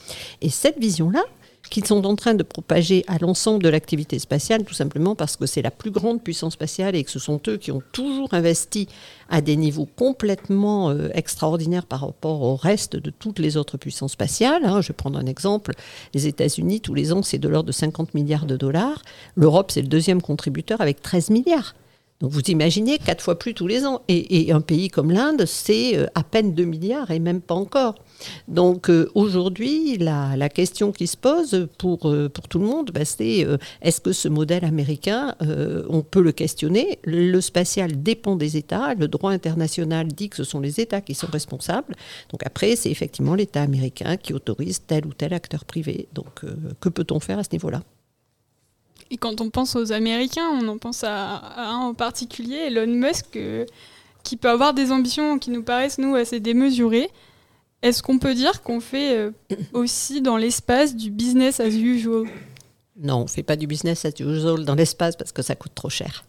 Et 0.41 0.49
cette 0.49 0.79
vision-là, 0.79 1.23
qu'ils 1.69 1.85
sont 1.85 2.05
en 2.05 2.15
train 2.15 2.33
de 2.33 2.43
propager 2.43 3.03
à 3.07 3.17
l'ensemble 3.19 3.63
de 3.63 3.69
l'activité 3.69 4.19
spatiale, 4.19 4.63
tout 4.63 4.73
simplement 4.73 5.15
parce 5.15 5.37
que 5.37 5.45
c'est 5.45 5.61
la 5.61 5.71
plus 5.71 5.91
grande 5.91 6.21
puissance 6.21 6.53
spatiale 6.53 6.95
et 6.95 7.03
que 7.03 7.11
ce 7.11 7.19
sont 7.19 7.39
eux 7.47 7.57
qui 7.57 7.71
ont 7.71 7.81
toujours 7.91 8.33
investi 8.33 8.87
à 9.29 9.41
des 9.41 9.55
niveaux 9.55 9.87
complètement 9.95 10.89
euh, 10.89 11.09
extraordinaires 11.13 11.85
par 11.85 12.01
rapport 12.01 12.41
au 12.41 12.55
reste 12.55 12.95
de 12.95 13.09
toutes 13.09 13.39
les 13.39 13.57
autres 13.57 13.77
puissances 13.77 14.13
spatiales. 14.13 14.65
hein. 14.65 14.81
Je 14.81 14.89
vais 14.89 14.93
prendre 14.93 15.19
un 15.19 15.25
exemple. 15.25 15.73
Les 16.13 16.27
États-Unis, 16.27 16.81
tous 16.81 16.93
les 16.93 17.13
ans, 17.13 17.23
c'est 17.23 17.37
de 17.37 17.47
l'ordre 17.47 17.67
de 17.67 17.71
50 17.71 18.13
milliards 18.13 18.45
de 18.45 18.57
dollars. 18.57 19.03
L'Europe, 19.35 19.71
c'est 19.71 19.81
le 19.81 19.87
deuxième 19.87 20.21
contributeur 20.21 20.81
avec 20.81 21.01
13 21.01 21.29
milliards. 21.29 21.75
Donc 22.21 22.31
vous 22.31 22.41
imaginez 22.41 22.97
quatre 22.97 23.23
fois 23.23 23.39
plus 23.39 23.53
tous 23.53 23.67
les 23.67 23.85
ans. 23.85 24.01
Et, 24.09 24.51
un 24.51 24.59
pays 24.59 24.89
comme 24.89 25.11
l'Inde, 25.11 25.45
c'est 25.45 25.97
euh, 25.97 26.07
à 26.15 26.23
peine 26.23 26.53
2 26.53 26.65
milliards 26.65 27.11
et 27.11 27.19
même 27.19 27.39
pas 27.39 27.55
encore. 27.55 27.95
Donc 28.49 28.89
euh, 28.89 29.09
aujourd'hui, 29.15 29.97
la, 29.97 30.49
question 30.49 30.91
qui 30.91 31.07
se 31.07 31.15
pose 31.15 31.67
pour, 31.77 32.09
euh, 32.09 32.27
pour 32.27 32.49
tout 32.49 32.59
le 32.59 32.65
monde, 32.65 32.91
bah, 32.91 33.05
c'est 33.05 33.47
est-ce 33.81 34.01
que 34.01 34.11
ce 34.11 34.27
modèle 34.27 34.65
américain, 34.65 35.35
on 35.89 36.01
peut 36.01 36.21
le 36.21 36.31
questionner? 36.31 36.99
Le 37.05 37.39
spatial 37.39 38.03
dépend 38.03 38.35
des 38.35 38.57
États. 38.57 38.95
Le 38.95 39.07
droit 39.07 39.31
international 39.31 40.07
dit 40.07 40.29
que 40.29 40.35
ce 40.35 40.43
sont 40.43 40.59
les 40.59 40.81
États 40.81 41.01
qui 41.01 41.13
sont 41.13 41.27
responsables. 41.27 41.95
Donc 42.31 42.41
après, 42.45 42.75
c'est 42.75 42.91
effectivement 42.91 43.35
l'État 43.35 43.61
américain 43.61 44.17
qui 44.17 44.33
autorise 44.33 44.81
tel 44.85 45.05
ou 45.05 45.13
tel 45.13 45.33
acteur 45.33 45.63
privé. 45.65 46.09
Donc 46.13 46.41
que 46.79 46.89
peut-on 46.89 47.19
faire 47.19 47.39
à 47.39 47.43
ce 47.43 47.49
niveau-là? 47.53 47.81
Et 49.11 49.17
quand 49.17 49.41
on 49.41 49.49
pense 49.49 49.75
aux 49.75 49.91
Américains, 49.91 50.47
on 50.53 50.67
en 50.67 50.77
pense 50.77 51.03
à, 51.03 51.41
un 51.57 51.77
en 51.77 51.93
particulier, 51.93 52.67
Elon 52.67 52.87
Musk, 52.87 53.35
euh, 53.35 53.65
qui 54.23 54.37
peut 54.37 54.49
avoir 54.49 54.73
des 54.73 54.91
ambitions 54.91 55.39
qui 55.39 55.49
nous 55.49 55.63
paraissent, 55.63 55.97
nous, 55.97 56.15
assez 56.15 56.39
démesurées. 56.39 57.09
Est-ce 57.81 58.03
qu'on 58.03 58.19
peut 58.19 58.35
dire 58.35 58.61
qu'on 58.61 58.79
fait 58.79 59.17
euh, 59.17 59.31
aussi 59.73 60.21
dans 60.21 60.37
l'espace 60.37 60.95
du 60.95 61.09
business 61.09 61.59
as 61.59 61.69
usual? 61.69 62.27
Non, 63.01 63.15
on 63.15 63.23
ne 63.23 63.27
fait 63.27 63.43
pas 63.43 63.55
du 63.55 63.65
business 63.65 64.05
as 64.05 64.19
usual 64.19 64.65
dans 64.65 64.75
l'espace 64.75 65.15
parce 65.15 65.31
que 65.31 65.41
ça 65.41 65.55
coûte 65.55 65.73
trop 65.73 65.89
cher. 65.89 66.25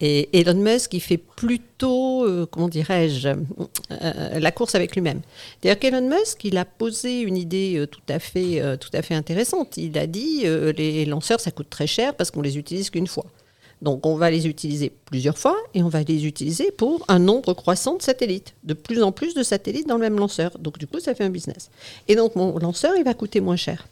Et 0.00 0.28
Elon 0.38 0.54
Musk, 0.54 0.94
il 0.94 1.00
fait 1.00 1.16
plutôt, 1.16 2.24
euh, 2.24 2.46
comment 2.48 2.68
dirais-je, 2.68 3.28
euh, 3.28 4.38
la 4.38 4.52
course 4.52 4.76
avec 4.76 4.94
lui-même. 4.94 5.22
C'est-à-dire 5.60 5.80
qu'Elon 5.80 6.08
Musk, 6.08 6.44
il 6.44 6.56
a 6.56 6.64
posé 6.64 7.20
une 7.20 7.36
idée 7.36 7.74
euh, 7.76 7.86
tout, 7.86 8.00
à 8.08 8.20
fait, 8.20 8.62
tout 8.78 8.90
à 8.92 9.02
fait 9.02 9.14
intéressante. 9.14 9.76
Il 9.76 9.98
a 9.98 10.06
dit, 10.06 10.44
les 10.76 11.04
lanceurs, 11.04 11.40
ça 11.40 11.50
coûte 11.50 11.70
très 11.70 11.86
cher 11.86 12.14
parce 12.14 12.30
qu'on 12.30 12.42
les 12.42 12.58
utilise 12.58 12.90
qu'une 12.90 13.06
fois. 13.06 13.26
Donc 13.80 14.06
on 14.06 14.16
va 14.16 14.30
les 14.30 14.48
utiliser 14.48 14.92
plusieurs 15.04 15.38
fois 15.38 15.56
et 15.72 15.82
on 15.84 15.88
va 15.88 16.02
les 16.02 16.26
utiliser 16.26 16.72
pour 16.72 17.04
un 17.06 17.20
nombre 17.20 17.54
croissant 17.54 17.96
de 17.96 18.02
satellites. 18.02 18.54
De 18.64 18.74
plus 18.74 19.02
en 19.02 19.12
plus 19.12 19.34
de 19.34 19.42
satellites 19.42 19.86
dans 19.86 19.94
le 19.94 20.00
même 20.00 20.18
lanceur. 20.18 20.58
Donc 20.58 20.78
du 20.78 20.86
coup, 20.86 20.98
ça 21.00 21.14
fait 21.14 21.24
un 21.24 21.30
business. 21.30 21.70
Et 22.08 22.16
donc 22.16 22.34
mon 22.34 22.58
lanceur, 22.58 22.94
il 22.96 23.04
va 23.04 23.14
coûter 23.14 23.40
moins 23.40 23.56
cher. 23.56 23.86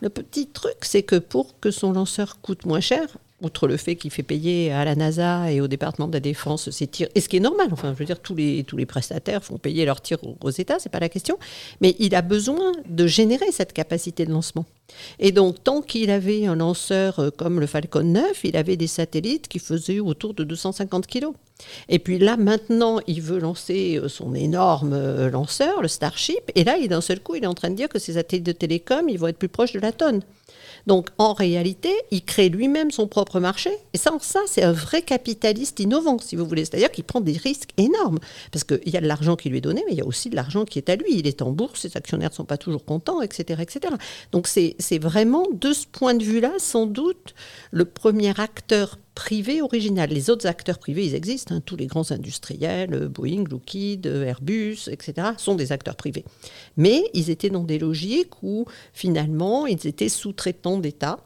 Le 0.00 0.08
petit 0.08 0.46
truc, 0.46 0.76
c'est 0.82 1.02
que 1.02 1.16
pour 1.16 1.60
que 1.60 1.70
son 1.70 1.92
lanceur 1.92 2.40
coûte 2.40 2.64
moins 2.64 2.80
cher, 2.80 3.18
outre 3.42 3.66
le 3.66 3.76
fait 3.76 3.96
qu'il 3.96 4.10
fait 4.10 4.22
payer 4.22 4.72
à 4.72 4.84
la 4.84 4.94
NASA 4.94 5.50
et 5.50 5.60
au 5.60 5.68
département 5.68 6.08
de 6.08 6.12
la 6.12 6.20
Défense 6.20 6.70
ses 6.70 6.86
tirs, 6.86 7.08
et 7.14 7.20
ce 7.20 7.28
qui 7.28 7.36
est 7.36 7.40
normal, 7.40 7.68
enfin, 7.72 7.92
je 7.92 7.98
veux 7.98 8.04
dire, 8.04 8.20
tous 8.20 8.34
les, 8.34 8.64
prestataires 8.86 9.44
font 9.44 9.58
payer 9.58 9.84
leurs 9.84 10.00
tirs 10.00 10.22
aux, 10.24 10.36
aux 10.40 10.50
États, 10.50 10.78
c'est 10.78 10.88
pas 10.88 11.00
la 11.00 11.08
question, 11.08 11.38
mais 11.80 11.94
il 11.98 12.14
a 12.14 12.22
besoin 12.22 12.72
de 12.88 13.06
générer 13.06 13.52
cette 13.52 13.72
capacité 13.72 14.24
de 14.24 14.32
lancement. 14.32 14.66
Et 15.18 15.32
donc, 15.32 15.62
tant 15.62 15.82
qu'il 15.82 16.10
avait 16.10 16.46
un 16.46 16.56
lanceur 16.56 17.18
euh, 17.18 17.30
comme 17.30 17.60
le 17.60 17.66
Falcon 17.66 18.02
9, 18.02 18.44
il 18.44 18.56
avait 18.56 18.76
des 18.76 18.86
satellites 18.86 19.48
qui 19.48 19.58
faisaient 19.58 20.00
autour 20.00 20.34
de 20.34 20.44
250 20.44 21.06
kilos. 21.06 21.34
Et 21.88 21.98
puis 21.98 22.18
là, 22.18 22.36
maintenant, 22.36 23.00
il 23.06 23.22
veut 23.22 23.38
lancer 23.38 23.98
euh, 23.98 24.08
son 24.08 24.34
énorme 24.34 24.92
euh, 24.92 25.30
lanceur, 25.30 25.82
le 25.82 25.88
Starship, 25.88 26.50
et 26.54 26.64
là, 26.64 26.76
d'un 26.86 27.00
seul 27.00 27.20
coup, 27.20 27.34
il 27.34 27.44
est 27.44 27.48
en 27.48 27.54
train 27.54 27.70
de 27.70 27.76
dire 27.76 27.88
que 27.88 27.98
ces 27.98 28.14
satellites 28.14 28.46
de 28.46 28.52
télécom, 28.52 29.08
ils 29.08 29.18
vont 29.18 29.28
être 29.28 29.38
plus 29.38 29.48
proches 29.48 29.72
de 29.72 29.80
la 29.80 29.92
tonne. 29.92 30.22
Donc, 30.86 31.08
en 31.18 31.32
réalité, 31.32 31.92
il 32.10 32.24
crée 32.24 32.48
lui-même 32.48 32.90
son 32.90 33.06
propre 33.06 33.40
marché. 33.40 33.70
Et 33.92 33.98
ça, 33.98 34.12
ça 34.20 34.40
c'est 34.46 34.62
un 34.62 34.72
vrai 34.72 35.02
capitaliste 35.02 35.80
innovant, 35.80 36.18
si 36.18 36.36
vous 36.36 36.46
voulez. 36.46 36.64
C'est-à-dire 36.64 36.90
qu'il 36.90 37.04
prend 37.04 37.20
des 37.20 37.36
risques 37.36 37.70
énormes. 37.76 38.18
Parce 38.52 38.64
qu'il 38.64 38.88
y 38.88 38.96
a 38.96 39.00
de 39.00 39.06
l'argent 39.06 39.36
qui 39.36 39.50
lui 39.50 39.58
est 39.58 39.62
donné, 39.62 39.82
mais 39.86 39.92
il 39.92 39.98
y 39.98 40.02
a 40.02 40.06
aussi 40.06 40.30
de 40.30 40.36
l'argent 40.36 40.64
qui 40.64 40.78
est 40.78 40.88
à 40.88 40.96
lui. 40.96 41.18
Il 41.18 41.26
est 41.26 41.42
en 41.42 41.50
bourse, 41.50 41.80
ses 41.80 41.96
actionnaires 41.96 42.30
ne 42.30 42.34
sont 42.34 42.44
pas 42.44 42.58
toujours 42.58 42.84
contents, 42.84 43.20
etc. 43.22 43.62
etc. 43.62 43.94
Donc, 44.32 44.46
c'est 44.46 44.98
vraiment, 44.98 45.46
de 45.52 45.72
ce 45.72 45.86
point 45.86 46.14
de 46.14 46.24
vue-là, 46.24 46.52
sans 46.58 46.86
doute, 46.86 47.34
le 47.70 47.84
premier 47.84 48.38
acteur 48.40 48.98
privé 49.14 49.62
original. 49.62 50.10
Les 50.10 50.30
autres 50.30 50.46
acteurs 50.46 50.78
privés, 50.78 51.06
ils 51.06 51.14
existent. 51.14 51.54
hein. 51.54 51.62
Tous 51.64 51.76
les 51.76 51.86
grands 51.86 52.10
industriels, 52.10 52.94
euh, 52.94 53.08
Boeing, 53.08 53.44
Lockheed, 53.50 54.06
euh, 54.06 54.24
Airbus, 54.24 54.88
etc., 54.90 55.28
sont 55.36 55.54
des 55.54 55.72
acteurs 55.72 55.96
privés. 55.96 56.24
Mais 56.76 57.04
ils 57.14 57.30
étaient 57.30 57.50
dans 57.50 57.64
des 57.64 57.78
logiques 57.78 58.42
où, 58.42 58.66
finalement, 58.92 59.66
ils 59.66 59.86
étaient 59.86 60.08
sous-traitants 60.08 60.78
d'État 60.78 61.18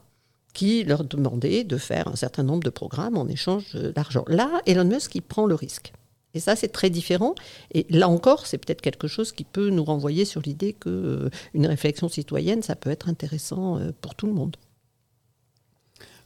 qui 0.55 0.85
leur 0.85 1.05
demandaient 1.05 1.64
de 1.64 1.76
faire 1.76 2.09
un 2.09 2.17
certain 2.17 2.45
nombre 2.45 2.62
de 2.62 2.71
programmes 2.71 3.19
en 3.19 3.26
échange 3.29 3.73
euh, 3.75 3.93
d'argent. 3.93 4.25
Là, 4.29 4.62
Elon 4.67 4.85
Musk, 4.85 5.14
il 5.14 5.23
prend 5.23 5.47
le 5.47 5.55
risque. 5.55 5.93
Et 6.35 6.41
ça, 6.41 6.57
c'est 6.57 6.69
très 6.69 6.91
différent. 6.91 7.35
Et 7.73 7.87
là 7.91 8.09
encore, 8.09 8.47
c'est 8.47 8.59
peut-être 8.59 8.81
quelque 8.81 9.07
chose 9.09 9.33
qui 9.33 9.45
peut 9.45 9.71
nous 9.71 9.85
renvoyer 9.85 10.25
sur 10.25 10.43
l'idée 10.43 10.73
qu'une 10.73 11.31
réflexion 11.67 12.09
citoyenne, 12.09 12.62
ça 12.62 12.75
peut 12.75 12.91
être 12.91 13.09
intéressant 13.09 13.79
euh, 13.79 13.91
pour 14.00 14.14
tout 14.14 14.26
le 14.26 14.33
monde. 14.33 14.57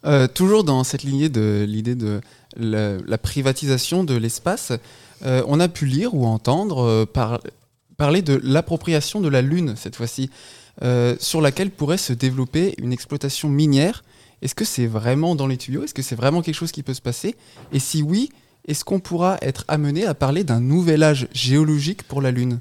Euh, 0.04 0.28
toujours 0.28 0.64
dans 0.64 0.84
cette 0.84 1.02
lignée 1.02 1.28
de 1.28 1.64
l'idée 1.66 1.94
de 1.94 2.20
la, 2.56 3.18
privatisation 3.18 4.04
de 4.04 4.14
l'espace, 4.14 4.72
euh, 5.24 5.42
on 5.48 5.58
a 5.60 5.68
pu 5.68 5.86
lire 5.86 6.14
ou 6.14 6.26
entendre 6.26 6.84
euh, 6.84 7.04
par- 7.04 7.40
parler 7.96 8.22
de 8.22 8.40
l'appropriation 8.44 9.20
de 9.20 9.28
la 9.28 9.42
Lune 9.42 9.74
cette 9.76 9.96
fois-ci, 9.96 10.30
sur 11.18 11.40
laquelle 11.40 11.72
pourrait 11.72 11.98
se 11.98 12.12
développer 12.12 12.74
une 12.78 12.92
exploitation 12.92 13.48
minière. 13.48 14.04
Est-ce 14.42 14.54
que 14.54 14.64
c'est 14.64 14.86
vraiment 14.86 15.34
dans 15.34 15.48
les 15.48 15.56
tuyaux? 15.56 15.82
Est-ce 15.82 15.92
que 15.94 16.02
c'est 16.02 16.14
vraiment 16.14 16.40
quelque 16.40 16.54
chose 16.54 16.70
qui 16.70 16.84
peut 16.84 16.94
se 16.94 17.02
passer? 17.02 17.34
Et 17.72 17.80
si 17.80 18.00
oui, 18.00 18.28
est-ce 18.68 18.84
qu'on 18.84 19.00
pourra 19.00 19.38
être 19.42 19.64
amené 19.66 20.06
à 20.06 20.14
parler 20.14 20.44
d'un 20.44 20.60
nouvel 20.60 21.02
âge 21.02 21.26
géologique 21.32 22.04
pour 22.04 22.22
la 22.22 22.30
Lune? 22.30 22.60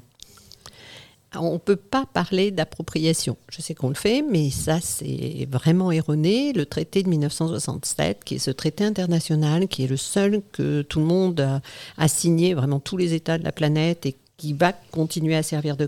On 1.34 1.54
ne 1.54 1.58
peut 1.58 1.76
pas 1.76 2.06
parler 2.06 2.50
d'appropriation. 2.50 3.36
Je 3.50 3.60
sais 3.60 3.74
qu'on 3.74 3.88
le 3.88 3.94
fait, 3.94 4.22
mais 4.22 4.48
ça, 4.48 4.80
c'est 4.80 5.46
vraiment 5.50 5.92
erroné. 5.92 6.54
Le 6.54 6.64
traité 6.64 7.02
de 7.02 7.10
1967, 7.10 8.24
qui 8.24 8.36
est 8.36 8.38
ce 8.38 8.50
traité 8.50 8.84
international, 8.84 9.68
qui 9.68 9.84
est 9.84 9.88
le 9.88 9.98
seul 9.98 10.40
que 10.52 10.80
tout 10.82 11.00
le 11.00 11.04
monde 11.04 11.60
a, 11.98 12.08
signé, 12.08 12.54
vraiment 12.54 12.80
tous 12.80 12.96
les 12.96 13.12
États 13.12 13.36
de 13.36 13.44
la 13.44 13.52
planète, 13.52 14.08
qui 14.38 14.52
va 14.52 14.72
continuer 14.92 15.34
à 15.34 15.42
servir 15.42 15.76
de, 15.76 15.86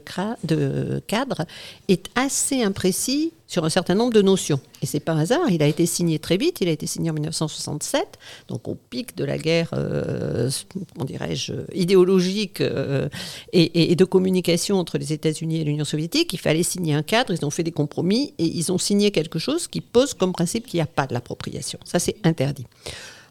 cadre, 1.06 1.46
est 1.88 2.06
assez 2.16 2.62
imprécis 2.62 3.32
sur 3.46 3.64
un 3.64 3.70
certain 3.70 3.94
nombre 3.94 4.12
de 4.12 4.22
notions. 4.22 4.60
Et 4.82 4.86
c'est 4.86 5.08
un 5.08 5.16
hasard, 5.16 5.50
il 5.50 5.62
a 5.62 5.66
été 5.66 5.86
signé 5.86 6.18
très 6.18 6.36
vite, 6.36 6.60
il 6.60 6.68
a 6.68 6.72
été 6.72 6.86
signé 6.86 7.10
en 7.10 7.14
1967, 7.14 8.18
donc 8.48 8.66
au 8.66 8.74
pic 8.74 9.16
de 9.16 9.24
la 9.24 9.38
guerre, 9.38 9.70
euh, 9.74 10.50
comment 10.92 11.04
dirais-je, 11.04 11.52
idéologique 11.72 12.60
euh, 12.60 13.08
et 13.52 13.94
de 13.94 14.04
communication 14.04 14.78
entre 14.78 14.98
les 14.98 15.12
États-Unis 15.12 15.60
et 15.60 15.64
l'Union 15.64 15.84
soviétique. 15.84 16.32
Il 16.32 16.40
fallait 16.40 16.64
signer 16.64 16.94
un 16.94 17.02
cadre, 17.02 17.32
ils 17.32 17.44
ont 17.46 17.50
fait 17.50 17.62
des 17.62 17.72
compromis 17.72 18.34
et 18.38 18.46
ils 18.46 18.72
ont 18.72 18.78
signé 18.78 19.12
quelque 19.12 19.38
chose 19.38 19.68
qui 19.68 19.80
pose 19.80 20.12
comme 20.12 20.32
principe 20.32 20.66
qu'il 20.66 20.78
n'y 20.78 20.82
a 20.82 20.86
pas 20.86 21.06
de 21.06 21.14
l'appropriation. 21.14 21.78
Ça, 21.84 22.00
c'est 22.00 22.16
interdit. 22.24 22.66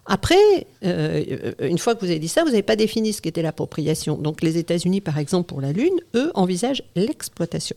Après, 0.09 0.65
euh, 0.83 1.53
une 1.61 1.77
fois 1.77 1.93
que 1.93 1.99
vous 2.01 2.09
avez 2.09 2.17
dit 2.17 2.27
ça, 2.27 2.43
vous 2.43 2.49
n'avez 2.49 2.63
pas 2.63 2.75
défini 2.75 3.13
ce 3.13 3.21
qu'était 3.21 3.43
l'appropriation. 3.43 4.17
Donc 4.17 4.41
les 4.41 4.57
États-Unis, 4.57 5.01
par 5.01 5.19
exemple, 5.19 5.47
pour 5.47 5.61
la 5.61 5.71
Lune, 5.71 5.99
eux, 6.15 6.31
envisagent 6.33 6.83
l'exploitation 6.95 7.75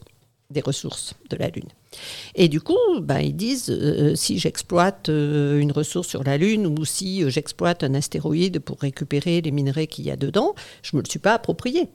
des 0.51 0.63
ressources 0.63 1.13
de 1.29 1.37
la 1.37 1.49
Lune. 1.49 1.69
Et 2.35 2.49
du 2.49 2.63
coup, 2.63 2.79
ben, 3.03 3.21
ils 3.21 3.37
disent, 3.37 3.69
euh, 3.69 4.15
si 4.15 4.39
j'exploite 4.39 5.11
euh, 5.11 5.61
une 5.61 5.73
ressource 5.73 6.09
sur 6.09 6.25
la 6.25 6.39
Lune 6.39 6.67
ou 6.67 6.87
si 6.87 7.29
j'exploite 7.31 7.85
un 7.85 7.93
astéroïde 7.93 8.61
pour 8.61 8.81
récupérer 8.81 9.43
les 9.43 9.51
minerais 9.51 9.87
qu'il 9.87 10.07
y 10.07 10.11
a 10.11 10.17
dedans, 10.17 10.55
je 10.83 10.97
ne 10.97 10.99
me 10.99 11.05
le 11.05 11.11
suis 11.11 11.19
pas 11.19 11.35
approprié. 11.35 11.89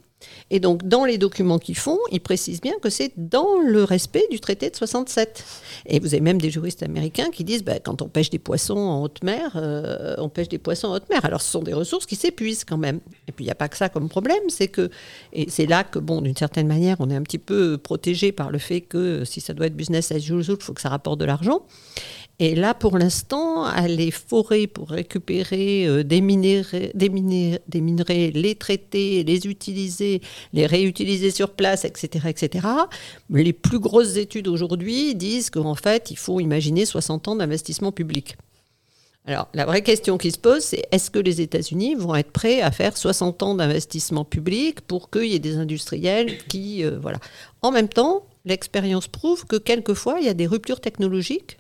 Et 0.50 0.60
donc, 0.60 0.88
dans 0.88 1.06
les 1.06 1.18
documents 1.18 1.60
qu'ils 1.60 1.78
font, 1.78 2.00
ils 2.12 2.22
précisent 2.22 2.62
bien 2.62 2.74
que 2.82 2.90
c'est 2.90 3.12
dans 3.18 3.60
le 3.60 3.84
respect 3.84 4.24
du 4.32 4.40
traité 4.40 4.70
de 4.70 4.76
67. 4.76 5.44
Et 5.86 6.00
vous 6.00 6.14
avez 6.14 6.22
même 6.22 6.40
des 6.40 6.50
juristes 6.50 6.84
américains 6.84 7.30
qui 7.32 7.44
disent, 7.44 7.64
bah, 7.64 7.80
quand 7.80 8.02
on 8.02 8.08
pêche 8.08 8.30
des 8.30 8.40
poissons 8.40 8.78
en 8.78 9.04
haute 9.04 9.24
mer, 9.24 9.52
euh, 9.56 10.16
on 10.18 10.30
pêche 10.30 10.50
des 10.50 10.58
poissons 10.58 10.88
en 10.88 10.96
haute 10.96 11.10
mer. 11.10 11.24
Alors, 11.24 11.42
ce 11.42 11.52
sont 11.52 11.64
des 11.64 11.74
ressources 11.74 12.06
qui 12.06 12.16
s'épuisent 12.16 12.64
quand 12.64 12.78
même. 12.78 13.00
Et 13.28 13.32
puis, 13.32 13.46
il 13.46 13.48
n'y 13.48 13.52
a 13.52 13.56
pas 13.56 13.70
que 13.70 13.78
ça 13.78 13.90
comme 13.90 14.10
problème, 14.10 14.50
c'est 14.50 14.68
que, 14.68 14.90
et 15.34 15.50
c'est 15.50 15.66
là 15.66 15.84
que, 15.84 16.00
bon, 16.00 16.22
d'une 16.22 16.36
certaine 16.36 16.68
manière, 16.68 16.98
on 17.00 17.10
est 17.10 17.16
un 17.16 17.24
petit 17.24 17.38
peu 17.38 17.78
protégé 17.78 18.32
par 18.32 18.52
le 18.52 18.58
fait 18.58 18.82
que 18.82 19.24
si 19.26 19.42
ça 19.42 19.54
doit 19.54 19.68
être 19.68 19.76
business 19.76 20.12
as 20.12 20.18
usual, 20.18 20.44
il 20.48 20.64
faut 20.64 20.74
que 20.74 20.82
ça 20.82 20.90
rapporte 20.90 21.20
de 21.20 21.26
l'argent. 21.26 21.62
Et 22.40 22.54
là, 22.54 22.76
pour 22.76 23.00
l'instant, 23.00 23.64
aller 23.64 24.12
forer 24.12 24.68
pour 24.68 24.90
récupérer 24.90 25.88
euh, 25.88 26.04
des, 26.04 26.22
minerais, 26.22 26.92
les 26.94 28.56
traiter, 28.56 29.24
les 29.24 29.48
utiliser, 29.48 30.22
les 30.54 30.68
réutiliser 30.68 31.32
sur 31.32 31.50
place, 31.50 31.84
etc., 31.84 32.28
etc. 32.30 32.68
Les 33.32 33.54
plus 33.54 33.80
grosses 33.80 34.18
études 34.18 34.48
aujourd'hui 34.48 35.16
disent 35.16 35.50
qu'en 35.50 35.74
fait, 35.74 36.12
il 36.12 36.18
faut 36.18 36.40
imaginer 36.40 36.86
60 36.86 37.28
ans 37.28 37.36
d'investissement 37.36 37.92
public. 37.92 38.38
Alors, 39.26 39.48
la 39.56 39.66
vraie 39.66 39.82
question 39.82 40.20
qui 40.20 40.30
se 40.30 40.38
pose, 40.38 40.64
c'est 40.64 40.86
est-ce 40.92 41.10
que 41.10 41.20
les 41.20 41.42
États-Unis 41.42 41.96
vont 41.96 42.16
être 42.16 42.32
prêts 42.32 42.62
à 42.62 42.70
faire 42.70 42.96
60 42.96 43.42
ans 43.42 43.56
d'investissement 43.56 44.24
public 44.24 44.82
pour 44.82 45.10
qu'il 45.10 45.26
y 45.26 45.36
ait 45.36 45.40
des 45.40 45.58
industriels 45.58 46.38
qui. 46.48 46.84
euh, 46.84 47.00
voilà. 47.02 47.18
En 47.64 47.72
même 47.72 47.90
temps, 47.90 48.28
l'expérience 48.46 49.08
prouve 49.08 49.46
que 49.46 49.56
quelquefois, 49.56 50.20
il 50.20 50.28
y 50.28 50.30
a 50.30 50.36
des 50.36 50.46
ruptures 50.46 50.80
technologiques 50.80 51.58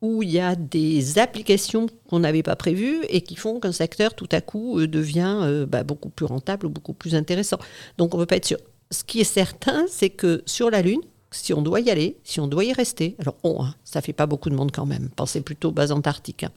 où 0.00 0.22
il 0.22 0.30
y 0.30 0.38
a 0.38 0.54
des 0.54 1.18
applications 1.18 1.86
qu'on 2.08 2.20
n'avait 2.20 2.42
pas 2.42 2.56
prévues 2.56 3.04
et 3.08 3.20
qui 3.20 3.36
font 3.36 3.60
qu'un 3.60 3.72
secteur 3.72 4.14
tout 4.14 4.28
à 4.32 4.40
coup 4.40 4.78
euh, 4.78 4.86
devient 4.86 5.38
euh, 5.42 5.66
bah, 5.66 5.82
beaucoup 5.82 6.08
plus 6.08 6.26
rentable 6.26 6.66
ou 6.66 6.70
beaucoup 6.70 6.92
plus 6.92 7.14
intéressant. 7.14 7.58
Donc 7.96 8.14
on 8.14 8.18
ne 8.18 8.22
peut 8.22 8.26
pas 8.26 8.36
être 8.36 8.46
sûr. 8.46 8.58
Ce 8.90 9.04
qui 9.04 9.20
est 9.20 9.24
certain, 9.24 9.86
c'est 9.88 10.10
que 10.10 10.42
sur 10.46 10.70
la 10.70 10.82
Lune, 10.82 11.00
si 11.30 11.52
on 11.52 11.62
doit 11.62 11.80
y 11.80 11.90
aller, 11.90 12.16
si 12.24 12.40
on 12.40 12.46
doit 12.46 12.64
y 12.64 12.72
rester, 12.72 13.16
alors 13.18 13.36
bon, 13.42 13.62
hein, 13.62 13.74
ça 13.84 14.00
fait 14.00 14.12
pas 14.12 14.26
beaucoup 14.26 14.50
de 14.50 14.54
monde 14.54 14.72
quand 14.72 14.86
même, 14.86 15.10
pensez 15.14 15.40
plutôt 15.40 15.72
base 15.72 15.92
antarctique. 15.92 16.44
Hein. 16.44 16.52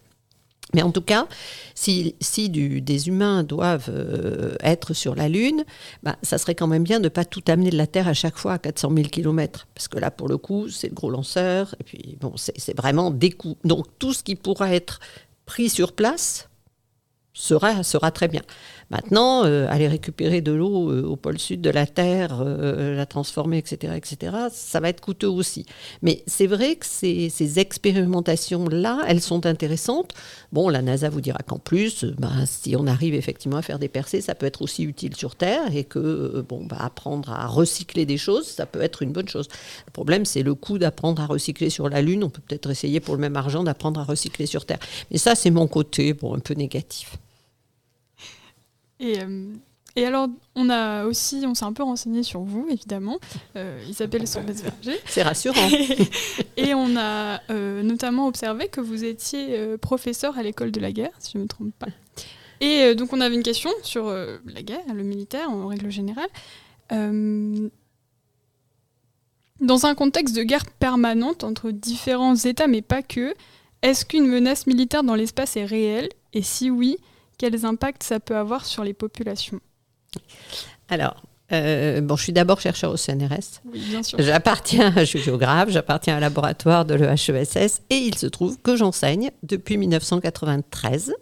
Mais 0.74 0.82
en 0.84 0.92
tout 0.92 1.02
cas, 1.02 1.28
si, 1.76 2.16
des 2.50 3.08
humains 3.08 3.44
doivent 3.44 3.90
euh, 3.90 4.56
être 4.62 4.94
sur 4.94 5.16
la 5.16 5.28
Lune, 5.28 5.66
bah, 6.04 6.16
ça 6.22 6.38
serait 6.38 6.56
quand 6.56 6.68
même 6.68 6.84
bien 6.84 7.00
de 7.00 7.06
ne 7.06 7.10
pas 7.10 7.26
tout 7.26 7.44
amener 7.48 7.72
de 7.72 7.78
la 7.78 7.88
Terre 7.88 8.08
à 8.08 8.14
chaque 8.14 8.38
fois 8.38 8.54
à 8.54 8.58
400 8.58 8.92
000 8.96 9.10
km. 9.10 9.68
Parce 9.76 9.88
que 9.88 10.00
là, 10.00 10.12
pour 10.12 10.30
le 10.30 10.38
coup, 10.38 10.70
c'est 10.70 10.88
le 10.88 10.94
gros 10.94 11.10
lanceur. 11.10 11.76
Et 11.80 11.84
puis, 11.84 12.18
bon, 12.22 12.34
c'est 12.38 12.78
vraiment 12.78 13.12
des 13.12 13.32
coûts. 13.32 13.58
Donc, 13.66 13.88
tout 14.00 14.14
ce 14.14 14.24
qui 14.24 14.36
pourra 14.36 14.74
être 14.74 15.02
pris 15.46 15.70
sur 15.70 15.92
place 15.92 16.48
sera, 17.34 17.84
sera 17.84 18.12
très 18.12 18.28
bien. 18.28 18.42
Maintenant, 18.92 19.46
euh, 19.46 19.68
aller 19.70 19.88
récupérer 19.88 20.42
de 20.42 20.52
l'eau 20.52 20.92
euh, 20.92 21.04
au 21.04 21.16
pôle 21.16 21.40
sud 21.40 21.62
de 21.62 21.70
la 21.70 21.88
Terre, 21.88 22.42
euh, 22.42 22.94
la 22.94 23.06
transformer, 23.06 23.58
etc., 23.58 23.94
etc., 23.96 24.36
ça 24.52 24.82
va 24.82 24.90
être 24.90 25.00
coûteux 25.00 25.30
aussi. 25.30 25.66
Mais 26.02 26.24
c'est 26.28 26.46
vrai 26.46 26.76
que 26.76 26.86
ces, 26.86 27.32
expérimentations-là, 27.58 29.04
elles 29.08 29.22
sont 29.22 29.46
intéressantes. 29.46 30.14
Bon, 30.52 30.68
la 30.68 30.82
NASA 30.82 31.10
vous 31.10 31.22
dira 31.22 31.40
qu'en 31.40 31.58
plus, 31.58 32.04
ben, 32.04 32.46
si 32.46 32.76
on 32.76 32.86
arrive 32.86 33.16
effectivement 33.16 33.58
à 33.58 33.62
faire 33.62 33.80
des 33.80 33.88
percées, 33.88 34.20
ça 34.20 34.36
peut 34.36 34.46
être 34.46 34.62
aussi 34.62 34.84
utile 34.84 35.16
sur 35.16 35.36
Terre 35.36 35.74
et 35.74 35.86
que 35.86 36.44
bon, 36.48 36.66
bah, 36.66 36.78
apprendre 36.82 37.32
à 37.32 37.48
recycler 37.48 38.06
des 38.06 38.18
choses, 38.18 38.46
ça 38.46 38.66
peut 38.66 38.82
être 38.82 39.04
une 39.04 39.14
bonne 39.14 39.30
chose. 39.30 39.48
Le 39.86 39.92
problème, 39.92 40.26
c'est 40.26 40.44
le 40.44 40.54
coût 40.54 40.78
d'apprendre 40.78 41.22
à 41.22 41.28
recycler 41.28 41.70
sur 41.70 41.88
la 41.88 42.02
Lune. 42.02 42.26
On 42.26 42.30
peut 42.30 42.42
peut-être 42.46 42.70
essayer 42.70 43.00
pour 43.00 43.16
le 43.16 43.22
même 43.22 43.38
argent 43.38 43.64
d'apprendre 43.64 44.02
à 44.02 44.04
recycler 44.04 44.48
sur 44.48 44.66
Terre. 44.66 44.80
Mais 45.12 45.18
ça, 45.18 45.36
c'est 45.36 45.52
mon 45.52 45.68
côté, 45.68 46.14
bon, 46.14 46.36
un 46.36 46.40
peu 46.40 46.56
négatif. 46.56 47.18
Et, 49.02 49.20
euh, 49.20 49.54
et, 49.96 50.06
alors, 50.06 50.30
on 50.56 50.70
a 50.70 51.06
aussi, 51.06 51.44
on 51.46 51.54
s'est 51.54 51.66
un 51.66 51.74
peu 51.74 51.84
renseigné 51.84 52.24
sur 52.24 52.42
vous, 52.42 52.68
évidemment. 52.70 53.20
Euh, 53.58 53.84
Isabelle 53.90 54.28
Sorbès-Verger. 54.28 54.98
C'est 55.06 55.24
rassurant. 55.24 55.68
et, 56.58 56.74
on 56.74 56.96
a 56.96 57.42
euh, 57.50 57.84
notamment 57.84 58.28
observé 58.28 58.70
que 58.70 58.80
vous 58.80 59.04
étiez 59.04 59.58
euh, 59.58 59.78
professeur 59.78 60.38
à 60.38 60.44
l'école 60.44 60.72
de 60.72 60.80
la 60.80 60.92
guerre, 60.92 61.12
si 61.20 61.34
je 61.34 61.40
ne 61.40 61.44
me 61.44 61.48
trompe 61.48 61.74
pas. 61.78 61.88
Et 62.62 62.94
donc, 62.94 63.12
on 63.12 63.22
avait 63.22 63.34
une 63.34 63.42
question 63.42 63.72
sur 63.82 64.12
la 64.12 64.62
guerre, 64.62 64.84
le 64.94 65.02
militaire 65.02 65.50
en 65.50 65.66
règle 65.66 65.90
générale. 65.90 66.30
dans 66.92 67.70
un 69.88 69.96
contexte 69.96 70.36
de 70.36 70.44
guerre 70.44 70.68
permanente 70.78 71.44
entre 71.44 71.72
différents 71.72 72.36
États, 72.36 72.68
mais 72.68 72.84
pas 72.84 73.02
que, 73.02 73.34
est-ce 73.82 74.06
qu'une 74.06 74.28
menace 74.28 74.68
militaire 74.68 75.02
dans 75.02 75.16
l'espace 75.16 75.58
est 75.58 75.66
réelle? 75.66 76.10
Et 76.34 76.44
si 76.44 76.70
oui, 76.70 76.98
quels 77.42 77.66
impacts 77.66 78.04
ça 78.04 78.20
peut 78.20 78.38
avoir 78.38 78.68
sur 78.68 78.84
les 78.84 78.94
populations 78.94 79.60
Alors, 80.90 81.24
euh, 81.52 82.00
bon, 82.00 82.16
je 82.16 82.22
suis 82.26 82.34
d'abord 82.34 82.62
chercheur 82.62 82.92
au 82.92 82.98
CNRS. 82.98 83.62
Oui, 83.66 83.80
bien 83.90 84.04
sûr. 84.04 84.22
J'appartiens, 84.22 84.94
je 84.98 85.06
suis 85.06 85.20
géographe, 85.20 85.70
j'appartiens 85.70 86.14
à 86.14 86.18
un 86.18 86.20
laboratoire 86.20 86.86
de 86.86 86.94
l'EHESS 86.94 87.82
et 87.90 87.96
il 87.96 88.16
se 88.16 88.28
trouve 88.28 88.62
que 88.62 88.76
j'enseigne 88.76 89.32
depuis 89.42 89.78
1993 89.78 91.16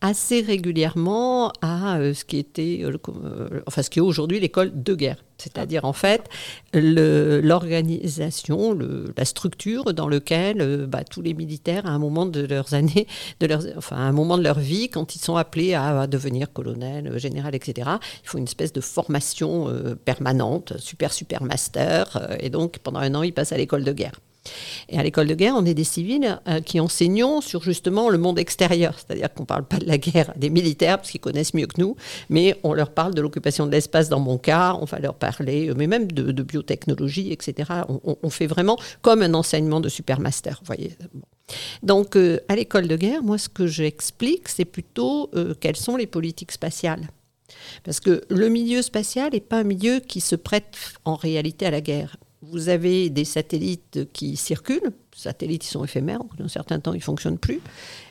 assez 0.00 0.40
régulièrement 0.40 1.52
à 1.62 1.98
euh, 1.98 2.14
ce 2.14 2.24
qui 2.24 2.38
était, 2.38 2.80
euh, 2.82 2.96
euh, 3.08 3.60
enfin 3.66 3.82
ce 3.82 3.90
qui 3.90 3.98
est 3.98 4.02
aujourd'hui 4.02 4.40
l'école 4.40 4.82
de 4.82 4.94
guerre, 4.94 5.22
c'est-à-dire 5.38 5.84
en 5.84 5.92
fait 5.92 6.28
l'organisation, 6.74 8.76
la 9.16 9.24
structure 9.24 9.94
dans 9.94 10.08
laquelle 10.08 10.86
bah, 10.86 11.04
tous 11.04 11.22
les 11.22 11.34
militaires 11.34 11.86
à 11.86 11.90
un 11.90 11.98
moment 11.98 12.26
de 12.26 12.44
leurs 12.44 12.74
années, 12.74 13.06
de 13.40 13.46
leurs, 13.46 13.62
enfin 13.76 13.96
à 13.96 14.00
un 14.00 14.12
moment 14.12 14.38
de 14.38 14.42
leur 14.42 14.58
vie, 14.58 14.88
quand 14.90 15.14
ils 15.14 15.20
sont 15.20 15.36
appelés 15.36 15.74
à, 15.74 16.06
devenir 16.06 16.52
colonel, 16.52 17.18
général, 17.18 17.54
etc., 17.54 17.90
il 18.22 18.28
faut 18.28 18.38
une 18.38 18.44
espèce 18.44 18.72
de 18.72 18.80
formation 18.80 19.68
permanente, 20.04 20.74
super 20.78 21.12
super 21.12 21.42
master, 21.42 22.36
et 22.40 22.50
donc 22.50 22.78
pendant 22.78 23.00
un 23.00 23.14
an 23.14 23.22
ils 23.22 23.32
passent 23.32 23.52
à 23.52 23.56
l'école 23.56 23.84
de 23.84 23.92
guerre. 23.92 24.20
Et 24.88 24.98
à 24.98 25.02
l'école 25.02 25.26
de 25.26 25.34
guerre, 25.34 25.54
on 25.56 25.64
est 25.64 25.74
des 25.74 25.84
civils 25.84 26.40
euh, 26.48 26.60
qui 26.60 26.80
enseignons 26.80 27.40
sur 27.40 27.62
justement 27.62 28.08
le 28.08 28.18
monde 28.18 28.38
extérieur. 28.38 28.94
C'est-à-dire 28.96 29.32
qu'on 29.32 29.42
ne 29.42 29.46
parle 29.46 29.64
pas 29.64 29.78
de 29.78 29.86
la 29.86 29.98
guerre 29.98 30.32
des 30.36 30.50
militaires, 30.50 30.98
parce 30.98 31.10
qu'ils 31.10 31.20
connaissent 31.20 31.54
mieux 31.54 31.66
que 31.66 31.80
nous, 31.80 31.96
mais 32.28 32.58
on 32.62 32.72
leur 32.72 32.90
parle 32.90 33.14
de 33.14 33.20
l'occupation 33.20 33.66
de 33.66 33.72
l'espace 33.72 34.08
dans 34.08 34.20
mon 34.20 34.38
cas, 34.38 34.76
on 34.80 34.84
va 34.84 34.98
leur 34.98 35.14
parler, 35.14 35.68
euh, 35.68 35.74
mais 35.76 35.86
même 35.86 36.10
de, 36.10 36.42
biotechnologie, 36.42 37.32
etc. 37.32 37.70
On, 37.88 38.30
fait 38.30 38.46
vraiment 38.46 38.78
comme 39.02 39.22
un 39.22 39.34
enseignement 39.34 39.80
de 39.80 39.88
supermaster, 39.88 40.60
voyez. 40.64 40.96
Donc, 41.82 42.14
euh, 42.14 42.38
à 42.48 42.56
l'école 42.56 42.86
de 42.86 42.96
guerre, 42.96 43.22
moi, 43.22 43.38
ce 43.38 43.48
que 43.48 43.66
j'explique, 43.66 44.48
c'est 44.48 44.64
plutôt 44.64 45.30
quelles 45.60 45.76
sont 45.76 45.96
les 45.96 46.06
politiques 46.06 46.52
spatiales. 46.52 47.08
Parce 47.84 48.00
que 48.00 48.22
le 48.28 48.48
milieu 48.48 48.82
spatial 48.82 49.32
n'est 49.32 49.40
pas 49.40 49.58
un 49.58 49.64
milieu 49.64 50.00
qui 50.00 50.20
se 50.20 50.36
prête 50.36 50.76
en 51.04 51.14
réalité 51.14 51.66
à 51.66 51.70
la 51.70 51.80
guerre 51.80 52.16
vous 52.50 52.68
avez 52.68 53.10
des 53.10 53.24
satellites 53.24 54.12
qui 54.12 54.36
circulent, 54.36 54.92
satellites 55.16 55.62
qui 55.62 55.68
sont 55.68 55.84
éphémères, 55.84 56.20
au 56.20 56.24
bout 56.24 56.36
d'un 56.36 56.48
certain 56.48 56.78
temps 56.78 56.92
ils 56.92 56.98
ne 56.98 57.02
fonctionnent 57.02 57.38
plus. 57.38 57.60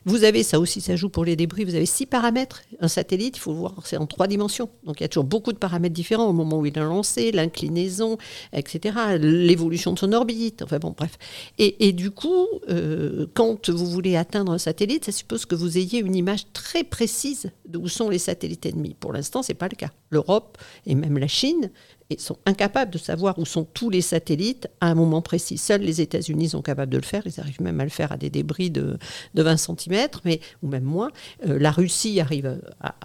Vous 0.05 0.23
avez, 0.23 0.43
ça 0.43 0.59
aussi 0.59 0.81
ça 0.81 0.95
joue 0.95 1.09
pour 1.09 1.25
les 1.25 1.35
débris, 1.35 1.63
vous 1.63 1.75
avez 1.75 1.85
six 1.85 2.05
paramètres. 2.05 2.63
Un 2.79 2.87
satellite, 2.87 3.37
il 3.37 3.39
faut 3.39 3.53
voir, 3.53 3.73
c'est 3.85 3.97
en 3.97 4.05
trois 4.05 4.27
dimensions. 4.27 4.69
Donc 4.83 4.99
il 4.99 5.03
y 5.03 5.05
a 5.05 5.07
toujours 5.07 5.23
beaucoup 5.23 5.53
de 5.53 5.57
paramètres 5.57 5.93
différents 5.93 6.27
au 6.27 6.33
moment 6.33 6.59
où 6.59 6.65
il 6.65 6.77
est 6.77 6.81
lancé, 6.81 7.31
l'inclinaison, 7.31 8.17
etc., 8.53 9.17
l'évolution 9.19 9.93
de 9.93 9.99
son 9.99 10.11
orbite, 10.13 10.61
enfin 10.61 10.79
bon, 10.79 10.93
bref. 10.95 11.17
Et, 11.57 11.93
du 11.93 12.11
coup, 12.11 12.47
euh, 12.69 13.27
quand 13.33 13.69
vous 13.69 13.85
voulez 13.85 14.15
atteindre 14.15 14.51
un 14.51 14.57
satellite, 14.57 15.05
ça 15.05 15.11
suppose 15.11 15.45
que 15.45 15.55
vous 15.55 15.77
ayez 15.77 15.99
une 15.99 16.15
image 16.15 16.51
très 16.53 16.83
précise 16.83 17.51
d'où 17.67 17.87
sont 17.87 18.09
les 18.09 18.19
satellites 18.19 18.65
ennemis. 18.65 18.95
Pour 18.99 19.13
l'instant, 19.13 19.43
ce 19.43 19.51
n'est 19.51 19.57
pas 19.57 19.67
le 19.67 19.75
cas. 19.75 19.91
L'Europe 20.09 20.57
et 20.85 20.95
même 20.95 21.17
la 21.17 21.27
Chine 21.27 21.71
sont 22.17 22.37
incapables 22.45 22.91
de 22.91 22.97
savoir 22.97 23.39
où 23.39 23.45
sont 23.45 23.63
tous 23.65 23.89
les 23.89 24.01
satellites 24.01 24.67
à 24.79 24.87
un 24.87 24.95
moment 24.95 25.21
précis. 25.21 25.57
Seuls 25.57 25.81
les 25.81 26.01
États-Unis 26.01 26.49
sont 26.49 26.61
capables 26.61 26.91
de 26.91 26.94
le 26.97 27.03
faire. 27.03 27.23
Ils 27.25 27.39
arrivent 27.39 27.61
même 27.61 27.79
à 27.79 27.83
le 27.83 27.89
faire 27.89 28.11
à 28.11 28.17
des 28.17 28.29
débris 28.29 28.69
de, 28.69 28.97
de 29.33 29.43
20 29.43 29.57
cm, 29.57 30.07
mais, 30.23 30.39
ou 30.63 30.67
même 30.67 30.83
moins. 30.83 31.11
Euh, 31.47 31.59
la 31.59 31.71
Russie 31.71 32.19
arrive 32.19 32.59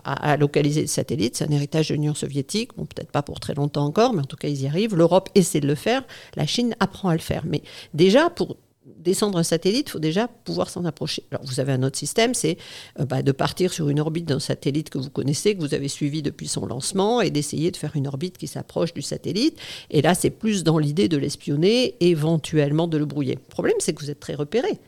à, 0.04 0.36
localiser 0.36 0.82
des 0.82 0.86
satellites. 0.86 1.36
C'est 1.36 1.48
un 1.48 1.52
héritage 1.52 1.88
de 1.88 1.94
l'Union 1.94 2.14
soviétique. 2.14 2.70
Bon, 2.76 2.86
peut-être 2.86 3.10
pas 3.10 3.22
pour 3.22 3.40
très 3.40 3.54
longtemps 3.54 3.84
encore, 3.84 4.12
mais 4.12 4.20
en 4.20 4.26
tout 4.26 4.36
cas, 4.36 4.48
ils 4.48 4.62
y 4.62 4.66
arrivent. 4.66 4.96
L'Europe 4.96 5.28
essaie 5.34 5.60
de 5.60 5.66
le 5.66 5.74
faire. 5.74 6.02
La 6.36 6.46
Chine 6.46 6.74
apprend 6.80 7.08
à 7.08 7.14
le 7.14 7.20
faire. 7.20 7.44
Mais 7.46 7.62
déjà, 7.94 8.30
pour 8.30 8.56
descendre 9.00 9.38
un 9.38 9.42
satellite, 9.42 9.88
il 9.88 9.90
faut 9.92 9.98
déjà 9.98 10.28
pouvoir 10.28 10.70
s'en 10.70 10.84
approcher. 10.84 11.24
Alors 11.30 11.44
vous 11.44 11.60
avez 11.60 11.72
un 11.72 11.82
autre 11.82 11.98
système, 11.98 12.34
c'est 12.34 12.58
euh, 12.98 13.04
bah, 13.04 13.22
de 13.22 13.32
partir 13.32 13.72
sur 13.72 13.88
une 13.88 14.00
orbite 14.00 14.26
d'un 14.26 14.40
satellite 14.40 14.90
que 14.90 14.98
vous 14.98 15.10
connaissez, 15.10 15.54
que 15.54 15.60
vous 15.60 15.74
avez 15.74 15.88
suivi 15.88 16.22
depuis 16.22 16.48
son 16.48 16.66
lancement, 16.66 17.20
et 17.20 17.30
d'essayer 17.30 17.70
de 17.70 17.76
faire 17.76 17.96
une 17.96 18.06
orbite 18.06 18.38
qui 18.38 18.46
s'approche 18.46 18.94
du 18.94 19.02
satellite. 19.02 19.58
Et 19.90 20.02
là, 20.02 20.14
c'est 20.14 20.30
plus 20.30 20.64
dans 20.64 20.78
l'idée 20.78 21.08
de 21.08 21.16
l'espionner, 21.16 21.96
éventuellement 22.00 22.86
de 22.86 22.98
le 22.98 23.06
brouiller. 23.06 23.34
Le 23.34 23.40
problème, 23.48 23.76
c'est 23.78 23.92
que 23.92 24.00
vous 24.02 24.10
êtes 24.10 24.20
très 24.20 24.34
repéré. 24.34 24.78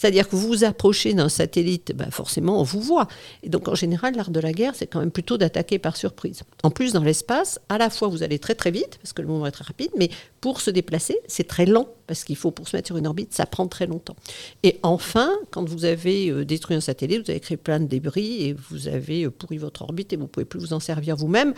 C'est-à-dire 0.00 0.30
que 0.30 0.34
vous 0.34 0.46
vous 0.46 0.64
approchez 0.64 1.12
d'un 1.12 1.28
satellite, 1.28 1.92
ben 1.94 2.10
forcément, 2.10 2.58
on 2.58 2.62
vous 2.62 2.80
voit. 2.80 3.06
Et 3.42 3.50
donc, 3.50 3.68
en 3.68 3.74
général, 3.74 4.16
l'art 4.16 4.30
de 4.30 4.40
la 4.40 4.54
guerre, 4.54 4.74
c'est 4.74 4.86
quand 4.86 5.00
même 5.00 5.10
plutôt 5.10 5.36
d'attaquer 5.36 5.78
par 5.78 5.94
surprise. 5.94 6.42
En 6.62 6.70
plus, 6.70 6.94
dans 6.94 7.02
l'espace, 7.02 7.60
à 7.68 7.76
la 7.76 7.90
fois, 7.90 8.08
vous 8.08 8.22
allez 8.22 8.38
très 8.38 8.54
très 8.54 8.70
vite, 8.70 8.98
parce 9.02 9.12
que 9.12 9.20
le 9.20 9.28
mouvement 9.28 9.46
est 9.46 9.50
très 9.50 9.64
rapide, 9.64 9.90
mais 9.98 10.08
pour 10.40 10.60
se 10.60 10.70
déplacer, 10.70 11.18
c'est 11.26 11.46
très 11.46 11.66
lent, 11.66 11.88
parce 12.06 12.24
qu'il 12.24 12.36
faut, 12.36 12.50
pour 12.50 12.66
se 12.66 12.76
mettre 12.76 12.86
sur 12.86 12.96
une 12.96 13.06
orbite, 13.06 13.34
ça 13.34 13.44
prend 13.44 13.68
très 13.68 13.86
longtemps. 13.86 14.16
Et 14.62 14.78
enfin, 14.82 15.30
quand 15.50 15.68
vous 15.68 15.84
avez 15.84 16.30
euh, 16.30 16.44
détruit 16.44 16.76
un 16.76 16.80
satellite, 16.80 17.24
vous 17.24 17.30
avez 17.30 17.40
créé 17.40 17.56
plein 17.58 17.78
de 17.78 17.86
débris, 17.86 18.46
et 18.46 18.52
vous 18.54 18.88
avez 18.88 19.24
euh, 19.24 19.30
pourri 19.30 19.58
votre 19.58 19.82
orbite, 19.82 20.12
et 20.12 20.16
vous 20.16 20.22
ne 20.22 20.28
pouvez 20.28 20.46
plus 20.46 20.58
vous 20.58 20.72
en 20.72 20.80
servir 20.80 21.16
vous-même. 21.16 21.52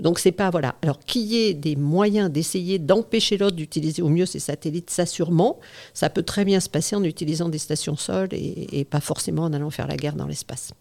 Donc, 0.00 0.18
c'est 0.18 0.32
pas, 0.32 0.50
voilà. 0.50 0.74
Alors, 0.82 0.98
qu'il 1.00 1.22
y 1.22 1.46
ait 1.46 1.54
des 1.54 1.76
moyens 1.76 2.30
d'essayer 2.30 2.78
d'empêcher 2.78 3.38
l'autre 3.38 3.56
d'utiliser 3.56 4.02
au 4.02 4.08
mieux 4.08 4.26
ces 4.26 4.40
satellites, 4.40 4.90
ça 4.90 5.06
sûrement, 5.06 5.58
ça 5.94 6.10
peut 6.10 6.22
très 6.22 6.44
bien 6.44 6.60
se 6.60 6.68
passer 6.68 6.94
en 6.94 7.04
utilisant 7.04 7.48
des 7.48 7.58
stations 7.58 7.96
sol 7.96 8.28
et, 8.32 8.84
pas 8.84 9.00
forcément 9.00 9.42
en 9.42 9.52
allant 9.52 9.70
faire 9.70 9.86
la 9.86 9.96
guerre 9.96 10.14
dans 10.14 10.26
l'espace. 10.26 10.72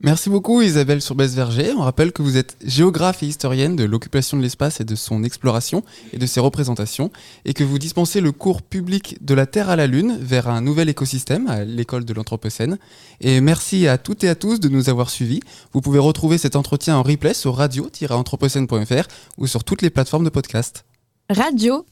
Merci 0.00 0.28
beaucoup 0.28 0.60
Isabelle 0.60 1.00
Surbès-Verger. 1.00 1.72
On 1.72 1.80
rappelle 1.80 2.12
que 2.12 2.20
vous 2.20 2.36
êtes 2.36 2.58
géographe 2.62 3.22
et 3.22 3.26
historienne 3.26 3.76
de 3.76 3.84
l'occupation 3.84 4.36
de 4.36 4.42
l'espace 4.42 4.78
et 4.80 4.84
de 4.84 4.94
son 4.94 5.24
exploration 5.24 5.84
et 6.12 6.18
de 6.18 6.26
ses 6.26 6.38
représentations, 6.38 7.10
et 7.46 7.54
que 7.54 7.64
vous 7.64 7.78
dispensez 7.78 8.20
le 8.20 8.30
cours 8.30 8.60
public 8.60 9.16
de 9.22 9.32
la 9.32 9.46
Terre 9.46 9.70
à 9.70 9.76
la 9.76 9.86
Lune 9.86 10.18
vers 10.20 10.48
un 10.48 10.60
nouvel 10.60 10.90
écosystème 10.90 11.48
à 11.48 11.64
l'école 11.64 12.04
de 12.04 12.12
l'Anthropocène. 12.12 12.76
Et 13.22 13.40
merci 13.40 13.88
à 13.88 13.96
toutes 13.96 14.22
et 14.22 14.28
à 14.28 14.34
tous 14.34 14.60
de 14.60 14.68
nous 14.68 14.90
avoir 14.90 15.08
suivis. 15.08 15.40
Vous 15.72 15.80
pouvez 15.80 15.98
retrouver 15.98 16.36
cet 16.36 16.56
entretien 16.56 16.98
en 16.98 17.02
replay 17.02 17.32
sur 17.32 17.56
radio-anthropocène.fr 17.56 19.08
ou 19.38 19.46
sur 19.46 19.64
toutes 19.64 19.80
les 19.80 19.90
plateformes 19.90 20.24
de 20.24 20.30
podcast. 20.30 20.84
Radio. 21.30 21.86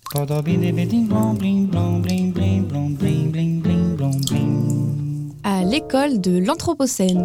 À 5.42 5.64
l'école 5.64 6.20
de 6.20 6.38
l'Anthropocène. 6.38 7.24